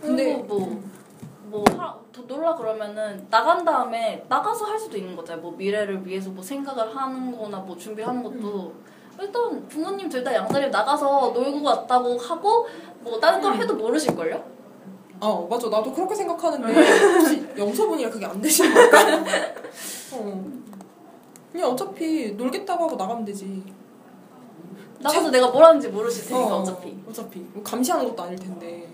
[0.00, 0.80] 근데- 그리고
[1.44, 1.64] 뭐뭐
[2.12, 5.42] 더 놀라 그러면은 나간 다음에 나가서 할 수도 있는 거잖아요.
[5.42, 8.72] 뭐 미래를 위해서 뭐 생각을 하는 거나 뭐 준비하는 것도
[9.20, 12.66] 일단 부모님 둘 다 양자리 나가서 놀고 왔다고 하고
[13.00, 13.60] 뭐 다른 걸 음.
[13.62, 14.42] 해도 모르실걸요?
[15.20, 16.72] 어 맞아 나도 그렇게 생각하는데
[17.18, 18.98] 혹시 염소분이라 그게 안 되시는 걸까?
[20.14, 20.44] 어.
[21.52, 23.62] 그냥 어차피 놀겠다고 하고 나가면 되지.
[25.02, 26.96] 나가서 내가 뭘 하는지 모르실 테니까 어, 어차피.
[27.08, 28.88] 어차피 뭐 감시하는 것도 아닐 텐데.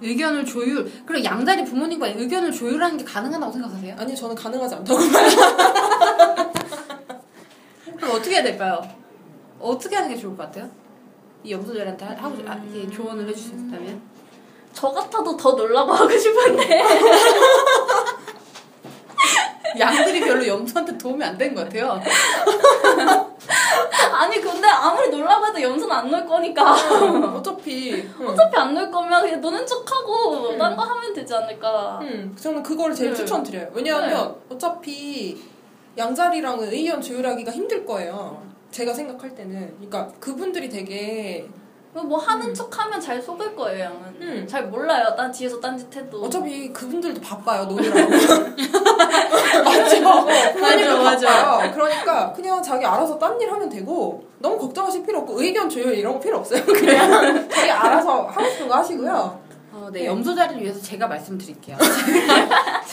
[0.00, 0.90] 의견을 조율.
[1.06, 3.94] 그리고 양다리 부모님과 의견을 조율하는 게 가능하다고 생각하세요?
[3.98, 4.98] 아니 저는 가능하지 않다고.
[7.96, 8.82] 그럼 어떻게 해야 될까요?
[9.60, 10.68] 어떻게 하는 게 좋을 것 같아요?
[11.44, 14.02] 이 염소들한테 하- 하고 아, 이게 조언을 해주실 수 있다면?
[14.72, 16.82] 저 같아도 더 놀라고 하고 싶은데
[20.32, 22.00] 별로 염소한테 도움이 안 되는 것 같아요.
[24.14, 26.72] 아니 근데 아무리 놀라고 해도 염소는 안 놀 거니까
[27.34, 27.94] 어차피.
[28.20, 28.26] 응.
[28.28, 30.58] 어차피 안 놀 거면 그냥 노는 척하고 음.
[30.58, 33.16] 딴거 하면 되지 않을까 음, 저는 그걸 제일 네.
[33.16, 33.68] 추천드려요.
[33.74, 35.42] 왜냐하면 어차피
[35.96, 38.42] 양자리랑은 의견 조율하기가 힘들 거예요.
[38.70, 39.74] 제가 생각할 때는.
[39.76, 41.46] 그러니까 그분들이 되게
[41.94, 44.46] 뭐 하는 척하면 잘 속을 거예요 양은 음.
[44.48, 48.10] 잘 몰라요 딴 뒤에서 딴짓 해도 어차피 그분들도 바빠요 노느라고.
[49.64, 50.24] 맞죠.
[51.02, 51.72] 맞아, 바빠요.
[51.72, 56.14] 그러니까 그냥 자기 알아서 딴 일 하면 되고 너무 걱정하실 필요 없고 의견 조율 이런
[56.14, 56.62] 거 필요 없어요.
[56.66, 59.40] 그냥 자기 알아서 하고 싶은 거 하시고요.
[59.72, 61.76] 어, 네, 염소자리를 위해서 제가 말씀드릴게요.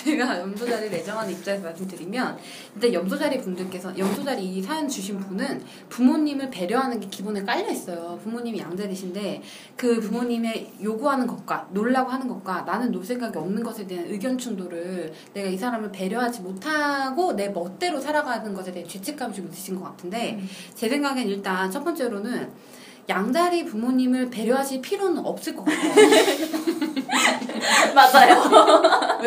[0.03, 2.37] 제가 염소자리를 애정하는 입장에서 말씀드리면,
[2.75, 8.19] 일단 염소자리 분들께서, 염소자리 이 사연 주신 분은 부모님을 배려하는 게 기본에 깔려 있어요.
[8.23, 9.41] 부모님이 양자리신데,
[9.75, 15.13] 그 부모님의 요구하는 것과, 놀라고 하는 것과, 나는 놀 생각이 없는 것에 대한 의견 충돌을
[15.33, 20.39] 내가 이 사람을 배려하지 못하고 내 멋대로 살아가는 것에 대해 죄책감이 좀 있으신 것 같은데,
[20.75, 22.49] 제 생각엔 일단 첫 번째로는
[23.07, 26.99] 양자리 부모님을 배려하실 필요는 없을 것 같아요.
[27.95, 28.28] 맞아요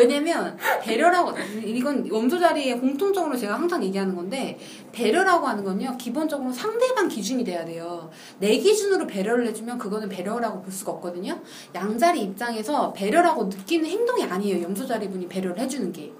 [0.03, 1.31] 왜냐면 배려라고
[1.63, 4.59] 이건 염소자리에 공통적으로 제가 항상 얘기하는 건데
[4.91, 8.09] 배려라고 하는 건요 기본적으로 상대방 기준이 돼야 돼요.
[8.39, 11.39] 내 기준으로 배려를 해주면 그거는 배려라고 볼 수가 없거든요.
[11.73, 16.11] 양자리 입장에서 배려라고 느끼는 행동이 아니에요 염소자리 분이 배려를 해주는 게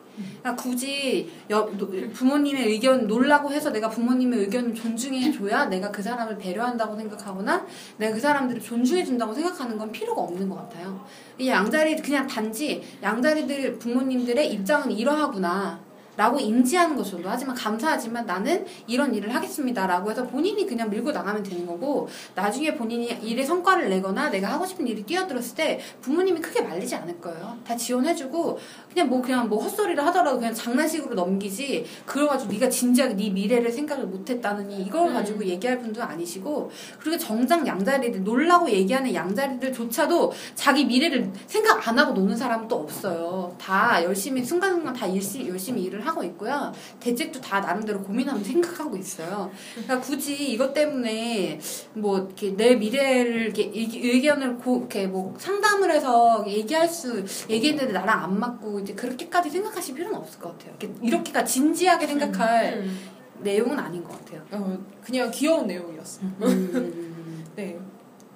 [0.41, 6.02] 그러니까 굳이 여- 노- 부모님의 의견 놀라고 해서 내가 부모님의 의견을 존중해 줘야 내가 그
[6.02, 7.65] 사람을 배려한다고 생각하거나
[7.97, 11.04] 내가 그 사람들을 존중해 준다고 생각하는 건 필요가 없는 것 같아요.
[11.38, 15.83] 이 양자리 그냥 단지 양자리들 부모님들의 입장은 이러하구나.
[16.15, 17.30] 라고 인지하는 것 정도.
[17.30, 22.76] 하지만 감사하지만 나는 이런 일을 하겠습니다 라고 해서 본인이 그냥 밀고 나가면 되는 거고 나중에
[22.76, 27.58] 본인이 일에 성과를 내거나 내가 하고 싶은 일이 뛰어들었을 때 부모님이 크게 말리지 않을 거예요.
[27.65, 28.60] 다 지원해주고
[28.91, 34.06] 그냥 뭐 그냥 뭐 헛소리를 하더라도 그냥 장난식으로 넘기지 그래가지고 네가 진지하게 네 미래를 생각을
[34.06, 35.13] 못했다느니 이걸 음.
[35.13, 42.13] 가지고 얘기할 분도 아니시고 그리고 정작 양자리들 놀라고 얘기하는 양자리들조차도 자기 미래를 생각 안 하고
[42.13, 43.56] 노는 사람은 또 없어요.
[43.60, 46.72] 다 열심히 순간순간 다 일시, 열심히 일을 고민을 하고 있고요.
[47.00, 49.50] 대책도 다 나름대로 고민하면 생각하고 있어요.
[49.74, 51.60] 그러니까 굳이 이것 때문에
[51.94, 57.94] 뭐 이렇게 내 미래를 이렇게 의- 의견을 고, 이렇게 뭐 상담을 해서 얘기할 수 얘기했는데
[57.94, 60.76] 나랑 안 맞고 이제 그렇게까지 생각하실 필요는 없을 것 같아요.
[60.80, 63.00] 이렇게 이렇게까지 진지하게 생각할 음.
[63.39, 64.42] 내용은 아닌 것 같아요.
[64.52, 66.22] 어, 그냥 귀여운 내용이었어.
[66.42, 67.44] 음.
[67.56, 67.80] 네.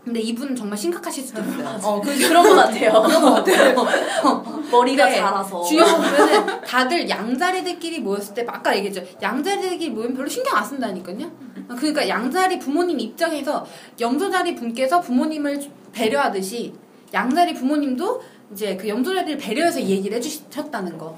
[0.08, 1.78] 근데 이분은 정말 심각하실 수도 있어요.
[1.84, 3.04] 어, 그 그런 것 같아요.
[4.72, 5.18] 머리가 네.
[5.18, 5.62] 자라서.
[5.62, 9.04] 주의가 보면은 다들 양자리들끼리 모였을 때 아까 얘기했죠.
[9.22, 11.30] 양자리들끼리 모이면 별로 신경 안 쓴다니까요.
[11.78, 13.66] 그러니까 양자리 부모님 입장에서
[14.00, 16.74] 염소자리 분께서 부모님을 배려하듯이
[17.14, 18.22] 양자리 부모님도
[18.54, 21.18] 이제 그 염소자리를 배려해서 얘기를 해주셨다는 거.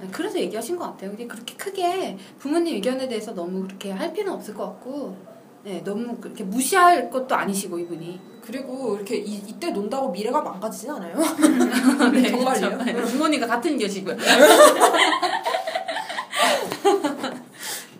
[0.00, 1.10] 네, 그래서 얘기하신 것 같아요.
[1.10, 5.31] 근데 그렇게 크게 부모님 의견에 대해서 너무 그렇게 할 필요는 없을 것 같고,
[5.64, 8.20] 네, 너무 그렇게 무시할 것도 아니시고 이분이.
[8.44, 11.16] 그리고 이렇게 이, 이때 논다고 미래가 망가지진 않아요.
[12.12, 12.78] 네, 정말요?
[12.78, 13.12] 그렇죠.
[13.12, 14.16] 부모님과 같은 교시고요.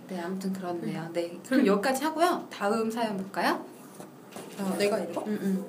[0.08, 1.08] 네, 아무튼 그렇네요.
[1.12, 2.44] 네, 그럼 여기까지 하고요.
[2.50, 3.64] 다음 사연 볼까요?
[4.58, 5.22] 아, 내가 읽어?
[5.22, 5.64] 음, 음.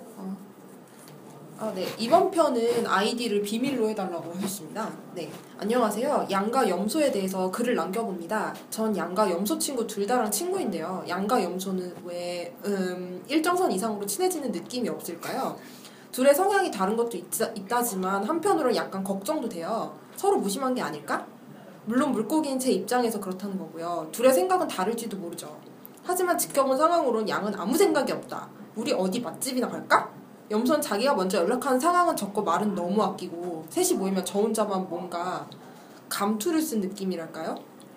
[1.64, 1.86] 아, 네.
[1.98, 4.92] 이번 편은 아이디를 비밀로 해달라고 하셨습니다.
[5.16, 5.32] 네.
[5.58, 6.28] 안녕하세요.
[6.30, 8.54] 양과 염소에 대해서 글을 남겨봅니다.
[8.70, 11.06] 전 양과 염소 친구 둘 다랑 친구인데요.
[11.08, 15.58] 양과 염소는 왜, 음, 일정선 이상으로 친해지는 느낌이 없을까요?
[16.12, 19.98] 둘의 성향이 다른 것도 있자, 있다지만 한편으로 약간 걱정도 돼요.
[20.18, 21.26] 서로 무심한 게 아닐까?
[21.86, 24.10] 물론 물고기인 제 입장에서 그렇다는 거고요.
[24.12, 25.58] 둘의 생각은 다를지도 모르죠.
[26.04, 28.50] 하지만 지켜본 상황으로는 양은 아무 생각이 없다.
[28.76, 30.23] 우리 어디 맛집이나 갈까?
[30.52, 35.48] 염소는 자기가 먼저 연락하는 상황은 적고 말은 너무 아끼고 셋이 모이면 저 혼자만 뭔가
[36.10, 37.56] 감투를 쓴 느낌이랄까요?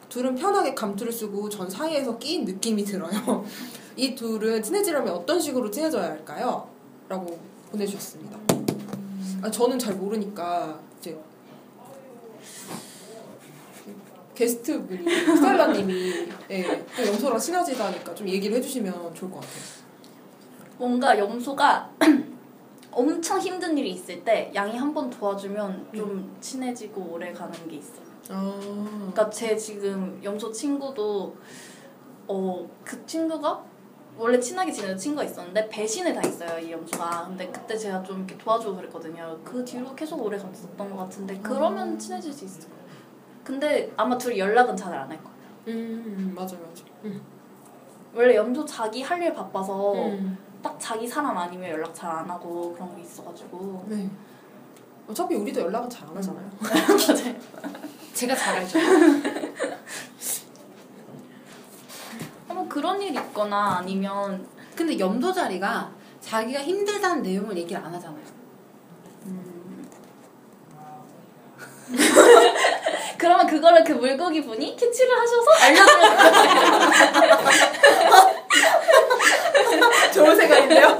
[0.08, 3.44] 둘은 편하게 감투를 쓰고 전 사이에서 끼인 느낌이 들어요.
[3.96, 6.68] 이 둘은 친해지려면 어떤 식으로 친해져야 할까요?
[7.08, 7.38] 라고
[7.70, 8.38] 보내주셨습니다.
[9.42, 11.18] 아, 저는 잘 모르니까 이제
[14.34, 19.86] 게스트 분이 스텔라님이 예, 또 염소랑 친해지다니까 좀 얘기를 해주시면 좋을 것 같아요.
[20.78, 21.90] 뭔가 염소가
[22.96, 28.06] 엄청 힘든 일이 있을 때 양이 한 번 도와주면 좀 친해지고 오래 가는 게 있어요.
[28.30, 31.36] 아, 그러니까 제 지금 염소 친구도
[32.28, 33.62] 어 그 친구가
[34.18, 38.76] 원래 친하게 지내는 친구가 있었는데 배신을 당했어요 이 염소가 근데 그때 제가 좀 이렇게 도와주고
[38.76, 42.84] 그랬거든요 그 뒤로 계속 오래 갔었던 것 같은데 그러면 친해질 수 있을 거예요
[43.44, 45.36] 근데 아마 둘이 연락은 잘 안 할 거예요
[45.68, 46.82] 음, 맞아, 맞아.
[47.04, 47.20] 음.
[48.14, 50.38] 원래 염소 자기 할 일 바빠서 음.
[50.66, 54.10] 딱 자기 사람 아니면 연락 잘 안 하고 그런 게 있어가지고 네.
[55.08, 56.50] 어차피 우리도 연락은 잘 안 하잖아요.
[58.14, 58.76] 제가 잘 알죠.
[62.48, 68.26] 한번 그런 일 있거나 아니면 근데 염소 자리가 자기가 힘들다는 내용을 얘기를 안 하잖아요.
[73.16, 76.16] 그러면 그거를 그 물고기 분이 캐치를 하셔서 알려줘야
[80.12, 80.98] 좋은 생각인데요?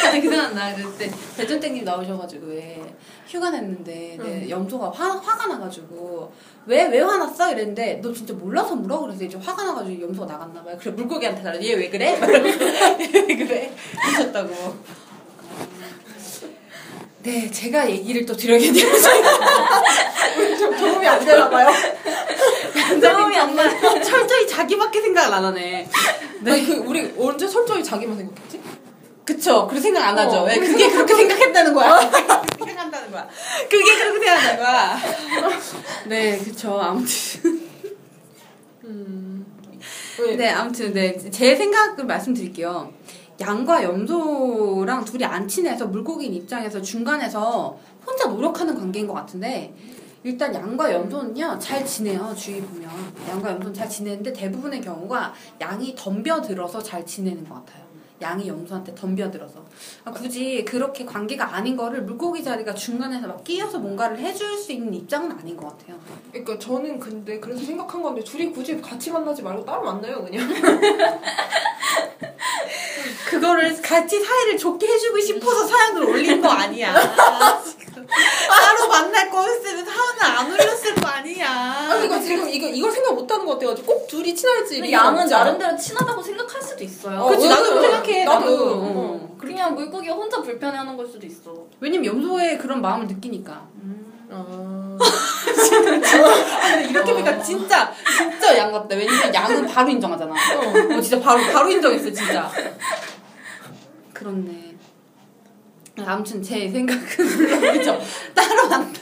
[0.00, 2.80] 근데 그 생각 나 그때 대전땡님 나오셔가지고 왜
[3.26, 6.32] 휴가 냈는데 내 염소가 화, 화가 나가지고
[6.66, 7.50] 왜 왜 화났어?
[7.52, 10.76] 이랬는데 너 진짜 몰라서 물어 그래서 이제 화가 나가지고 염소가 나갔나 봐요.
[10.80, 12.18] 그래 물고기한테 달라 얘 왜 그래?
[12.20, 13.72] 얘왜 그래?
[13.96, 14.76] 하셨다고.
[17.22, 18.86] 네 제가 얘기를 또 드려야 돼요
[20.58, 21.68] 좀 도움이 안 되나 봐요.
[23.00, 24.02] 도움이 안 돼.
[24.02, 25.88] 철저히 자기밖에 생각을 안 하네
[26.44, 28.60] 아니, 그, 우리 언제 철저히 자기만 생각했지?
[29.24, 29.66] 그쵸.
[29.66, 30.38] 그렇게 생각 안 하죠.
[30.38, 30.58] 어, 왜?
[30.58, 32.00] 그게 그렇게 생각했다는 거야.
[32.58, 33.28] 생각한다는 거야.
[33.68, 34.98] 그게 그렇게 생각한다는 거야.
[36.06, 36.80] 네, 그쵸.
[36.80, 37.68] 아무튼.
[38.84, 39.46] 음.
[40.18, 40.36] 왜?
[40.36, 41.16] 네, 아무튼, 네.
[41.30, 42.90] 제 생각을 말씀드릴게요.
[43.38, 49.74] 양과 염소랑 둘이 안 친해서 물고기인 입장에서 중간에서 혼자 노력하는 관계인 것 같은데,
[50.24, 52.90] 일단 양과 염소는요, 잘 지내요, 주위 보면.
[53.28, 57.86] 양과 염소는 잘 지내는데 대부분의 경우가 양이 덤벼들어서 잘 지내는 것 같아요.
[58.20, 59.64] 양이 염소한테 덤벼들어서.
[60.04, 64.92] 아, 굳이 그렇게 관계가 아닌 거를 물고기 자리가 중간에서 막 끼어서 뭔가를 해줄 수 있는
[64.92, 65.96] 입장은 아닌 것 같아요.
[66.32, 70.48] 그러니까 저는 근데 그래서 생각한 건데 둘이 굳이 같이 만나지 말고 따로 만나요 그냥.
[73.30, 76.94] 그거를 같이 사이를 좋게 해주고 싶어서 사연을 올린 거 아니야.
[78.08, 81.50] 따로 만날 거였으면 사연을 안 올렸을 거 아니야.
[81.90, 84.76] 아니 이거 지금 이거 이걸 생각 못 하는 것 같아가지고 꼭 둘이 친할지.
[84.80, 85.26] 근데 양은?
[85.26, 87.20] 나름대로 친하다고 생각할 수도 있어요.
[87.20, 88.24] 어, 그치, 나도 나도, 생각해.
[88.24, 88.50] 나도.
[88.50, 88.64] 나도.
[88.64, 88.78] 어.
[88.96, 89.36] 어.
[89.38, 91.54] 그냥 물고기가 혼자 불편해하는 걸 수도 있어.
[91.80, 93.68] 왜냐면 염소의 그런 마음을 느끼니까.
[94.30, 94.98] 아.
[95.80, 98.94] 근데 이렇게 보니까 진짜 진짜 양 같다.
[98.94, 100.32] 왜냐면 양은 바로 인정하잖아.
[100.32, 102.50] 어, 진짜 바로 바로 인정했어 진짜.
[104.12, 104.67] 그렇네.
[106.06, 108.00] 아무튼 제 생각은 물론 그죠.
[108.34, 108.92] 따로 안아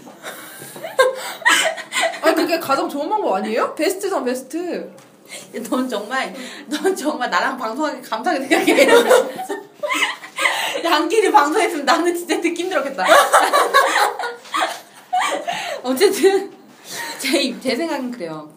[2.23, 3.75] 근데 그게 가장 좋은 방법 아니에요?
[3.75, 4.91] 베스트잖아 베스트.
[5.71, 6.35] 넌 정말
[6.69, 8.89] 넌 정말 나랑 방송하기 감사하게 생각해.
[10.85, 13.05] 양끼리 방송했으면 나는 진짜 듣기 힘들었겠다.
[15.83, 16.53] 어쨌든
[17.19, 18.49] 제, 제 생각은 그래요.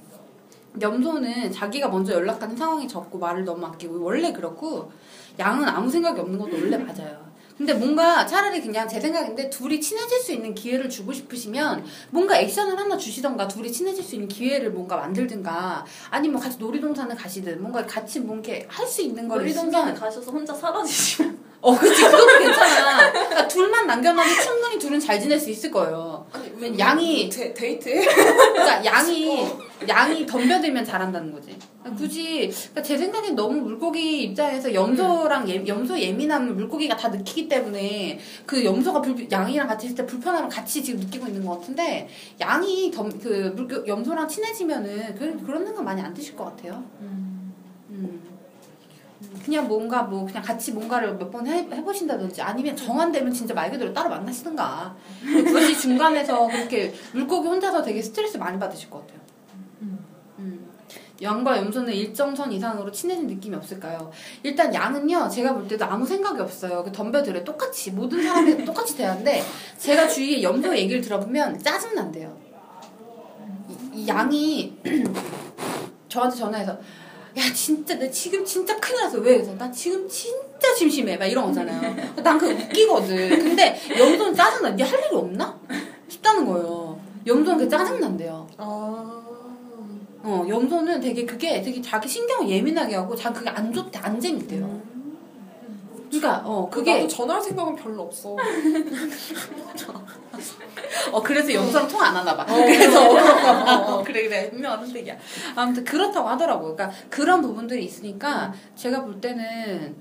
[0.79, 4.91] 염소는 자기가 먼저 연락하는 상황이 적고 말을 너무 아끼고 원래 그렇고
[5.39, 7.28] 양은 아무 생각이 없는 것도 원래 맞아요.
[7.59, 12.79] 근데 뭔가 차라리 그냥 제 생각인데 둘이 친해질 수 있는 기회를 주고 싶으시면 뭔가 액션을
[12.79, 17.85] 하나 주시던가 둘이 친해질 수 있는 기회를 뭔가 만들든가 아니면 뭐 같이 놀이동산을 가시든 뭔가
[17.85, 23.47] 같이 뭔가 할 수 있는 걸 놀이동산에 가셔서 혼자 사라지시면 어 그치 그것도 괜찮아 그러니까
[23.47, 28.05] 둘만 남겨놔도 충분히 둘은 잘 지낼 수 있을 거예요 아니 왜 양이- 데, 데이트해?
[28.05, 29.45] 그러니까 양이
[29.87, 31.55] 양이 덤벼들면 잘한다는 거지.
[31.79, 37.47] 그러니까 굳이 그러니까 제 생각엔 너무 물고기 입장에서 염소랑 예, 염소 예민함을 물고기가 다 느끼기
[37.47, 42.09] 때문에 그 염소가 불, 양이랑 같이 있을 때 불편함을 같이 지금 느끼고 있는 것 같은데
[42.41, 46.83] 양이 덤, 그 물고, 염소랑 친해지면은 그, 그런 생각 많이 안 드실 것 같아요.
[46.99, 48.28] 음.
[49.43, 54.09] 그냥 뭔가 뭐 그냥 같이 뭔가를 몇 번 해보신다든지 아니면 정한되면 진짜 말 그대로 따로
[54.09, 59.19] 만나시든가 굳이 중간에서 그렇게 물고기 혼자서 되게 스트레스 많이 받으실 것 같아요.
[60.39, 60.69] 음.
[61.21, 64.09] 양과 염소는 일정 선 이상으로 친해진 느낌이 없을까요?
[64.41, 66.81] 일단 양은요, 제가 볼 때도 아무 생각이 없어요.
[66.83, 69.43] 그 덤벼들에 똑같이, 모든 사람이 똑같이 대하는데,
[69.77, 72.37] 제가 주위에 염소 얘기를 들어보면 짜증난대요.
[73.93, 74.77] 이, 이 양이
[76.07, 76.77] 저한테 전화해서,
[77.37, 79.17] 야, 진짜, 나 지금 진짜 큰일 났어.
[79.19, 79.33] 왜?
[79.35, 81.15] 그래서 나 지금 진짜 심심해.
[81.17, 81.95] 막 이런 거잖아요.
[82.23, 83.29] 난 그거 웃기거든.
[83.29, 84.71] 근데 염소는 짜증나.
[84.71, 85.57] 니 할 일이 없나?
[86.07, 86.99] 싶다는 거예요.
[87.27, 88.47] 염소는 그게 짜증난대요.
[88.57, 89.21] 아.
[90.21, 94.78] 어, 염소는 되게 그게 되게 자기 신경을 예민하게 하고 자기 그게 안 좋대, 안 재밌대요.
[96.09, 98.35] 그러니까, 어, 그게 그게, 나도 전화할 생각은 별로 없어.
[101.11, 102.43] 어, 그래서 염소랑 통안 하나 봐.
[102.43, 103.93] 어, 그래서 그런가 봐.
[103.93, 104.49] 어, 그래, 그래.
[104.49, 105.15] 분명한 선택이야.
[105.55, 106.75] 아무튼 그렇다고 하더라고요.
[106.75, 109.95] 그러니까 그런 부분들이 있으니까 제가 볼 때는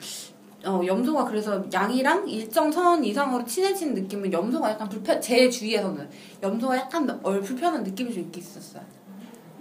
[0.65, 6.09] 어, 염소가 그래서 양이랑 일정 선 이상으로 친해지는 느낌은 염소가 약간 불편, 제 주위에서는
[6.43, 8.83] 염소가 약간 얼 불편한 느낌이 좀 있긴 있었어요.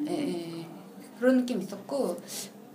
[0.07, 0.67] 예, 예, 예.
[1.19, 2.19] 그런 느낌 있었고,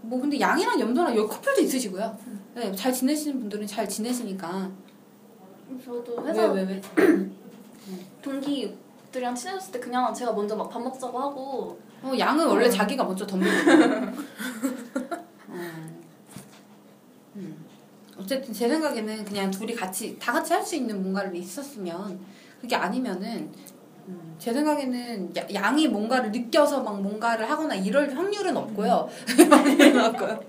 [0.02, 2.16] 뭐 근데 양이랑 염소랑 여기 커플도 있으시고요.
[2.54, 4.70] 네, 잘 지내시는 분들은 잘 지내시니까.
[5.84, 6.80] 저도 왜, 회사 왜, 왜?
[8.22, 13.26] 동기들이랑 친해졌을 때 그냥 제가 먼저 막 밥 먹자고 하고 어, 양은 원래 자기가 먼저
[13.26, 14.14] 덤비는
[17.36, 17.64] 음.
[18.18, 22.20] 어쨌든 제 생각에는 그냥 둘이 같이 다 같이 할 수 있는 뭔가를 있었으면
[22.60, 23.50] 그게 아니면은
[24.08, 29.08] 음, 제 생각에는 야- 양이 뭔가를 느껴서 막 뭔가를 하거나 이럴 확률은 없고요.
[30.06, 30.40] 없고요.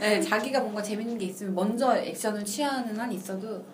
[0.00, 3.64] 네, 자기가 뭔가 재밌는 게 있으면 먼저 액션을 취하는 한 있어도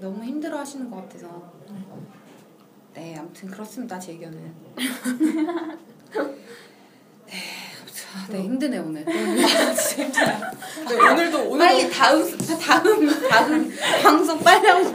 [0.00, 1.52] 너무 힘들어 하시는 것 같아서.
[2.94, 4.54] 네, 아무튼 그렇습니다, 제 의견은.
[7.26, 7.32] 네,
[8.16, 9.04] 아무튼, 네, 힘드네, 오늘.
[9.06, 10.24] 아, 진짜.
[10.88, 14.92] 네, 오늘도 오늘도 빨리 다음 다음 다음 방송 빨리 하고.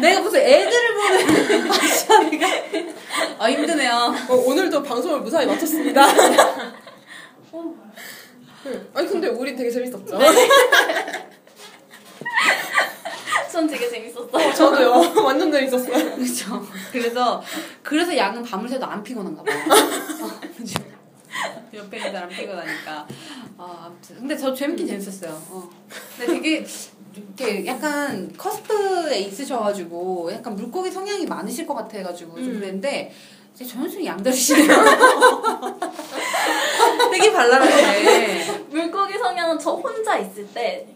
[0.00, 2.46] 내가 무슨 애들을 보는 아시아니가
[3.38, 4.14] 아 힘드네요.
[4.28, 6.06] 어, 오늘도 방송을 무사히 마쳤습니다.
[8.64, 8.80] 네.
[8.94, 10.18] 아니 근데 우리 되게 재밌었죠.
[13.52, 14.52] 전 되게 재밌었어요.
[14.54, 15.22] 저도요.
[15.22, 16.16] 완전 재밌었어요.
[16.16, 16.66] 그렇죠.
[16.90, 17.42] 그래서
[17.82, 19.56] 그래서 양은 밤을 새도 안 피곤한가 봐요.
[20.22, 20.30] 어.
[21.74, 23.06] 옆에 있는 사람 피곤하니까.
[23.58, 25.32] 아 아무튼 근데 저 재밌긴 재밌었어요.
[25.50, 25.68] 어.
[26.16, 26.66] 근데 되게
[27.16, 32.54] 이렇게 약간 커스프에 있으셔가지고 약간 물고기 성향이 많으실 것 같아가지고 좀 음.
[32.54, 33.12] 그랬는데
[33.54, 34.66] 이제 전순이 양다리시네요.
[37.12, 38.66] 되게 발랄하시네.
[38.70, 40.86] 물고기 성향은 저 혼자 있을 때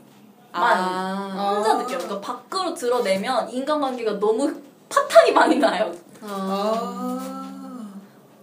[0.53, 1.55] 아.
[1.55, 1.99] 혼자 느껴요.
[1.99, 4.53] 그러니까 밖으로 드러내면 인간관계가 너무
[4.89, 5.93] 파탄이 많이 나요.
[6.23, 7.28] 아.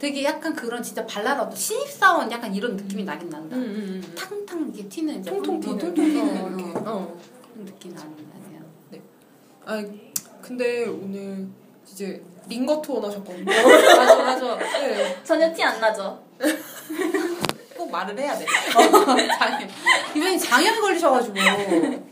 [0.06, 0.08] 아.
[0.08, 3.56] 되게 약간 그런 진짜 발랄하고 신입사원 약간 이런 느낌이 나긴 난다.
[3.56, 4.16] 음, 음, 음.
[4.16, 5.78] 탕탕 이게 튀는 이제 통통 어, 튀는.
[5.80, 6.64] 통통 튀는 어, 이렇게.
[6.64, 7.18] 어, 어.
[7.54, 8.62] 그런 느낌이 나긴 나네요.
[9.66, 9.84] 아
[10.44, 11.48] 근데 오늘
[11.92, 13.46] 이제 링거 투어 나셨거든요.
[13.98, 14.56] 맞아 맞아.
[14.80, 15.24] 네.
[15.24, 16.24] 전혀 티 안 나죠.
[17.76, 18.46] 꼭 말을 해야 돼.
[18.46, 19.70] 어, 장염.
[20.16, 21.34] 이분이 장염 걸리셔가지고.
[21.36, 22.04] 네,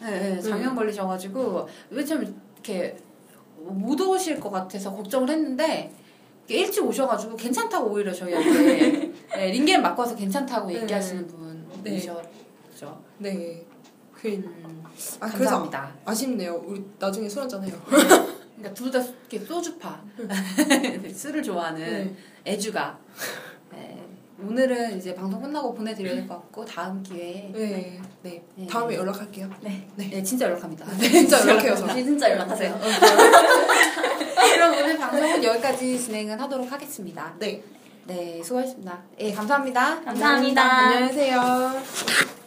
[0.00, 2.96] 네, 장염 걸리셔가지고 왜 좀 이렇게
[3.58, 5.92] 못 오실 것 같아서 걱정을 했는데
[6.48, 10.82] 일찍 오셔가지고 괜찮다고 오히려 저희한테 네, 링겐 맞고 와서 괜찮다고 네.
[10.82, 11.82] 얘기하시는 네.
[11.82, 13.02] 분이셨죠.
[13.18, 13.64] 네.
[14.12, 14.82] 그, 음,
[15.20, 15.94] 아, 그래서 감사합니다.
[16.04, 16.62] 아쉽네요.
[16.64, 17.74] 우리 나중에 술 한잔 해요.
[17.88, 19.00] 그러니까 둘 다
[19.46, 20.00] 소주파
[21.12, 22.16] 술을 좋아하는 네.
[22.52, 23.53] 애주가 네.
[24.42, 28.00] 오늘은 이제 방송 끝나고 보내드려야 될 것 같고 다음 기회에 네.
[28.22, 28.42] 네.
[28.56, 28.66] 네.
[28.66, 29.48] 다음에 연락할게요.
[29.60, 29.86] 네.
[29.96, 30.84] 네, 진짜 연락합니다.
[30.98, 31.86] 네, 진짜 연락해요, 저.
[31.86, 32.80] 네, 진짜 연락하세요.
[34.54, 37.34] 그럼 오늘 방송은 여기까지 진행을 하도록 하겠습니다.
[37.38, 37.62] 네.
[38.06, 39.02] 네, 수고하셨습니다.
[39.20, 40.00] 예, 감사합니다.
[40.02, 40.62] 감사합니다.
[40.62, 42.43] 안녕하세요.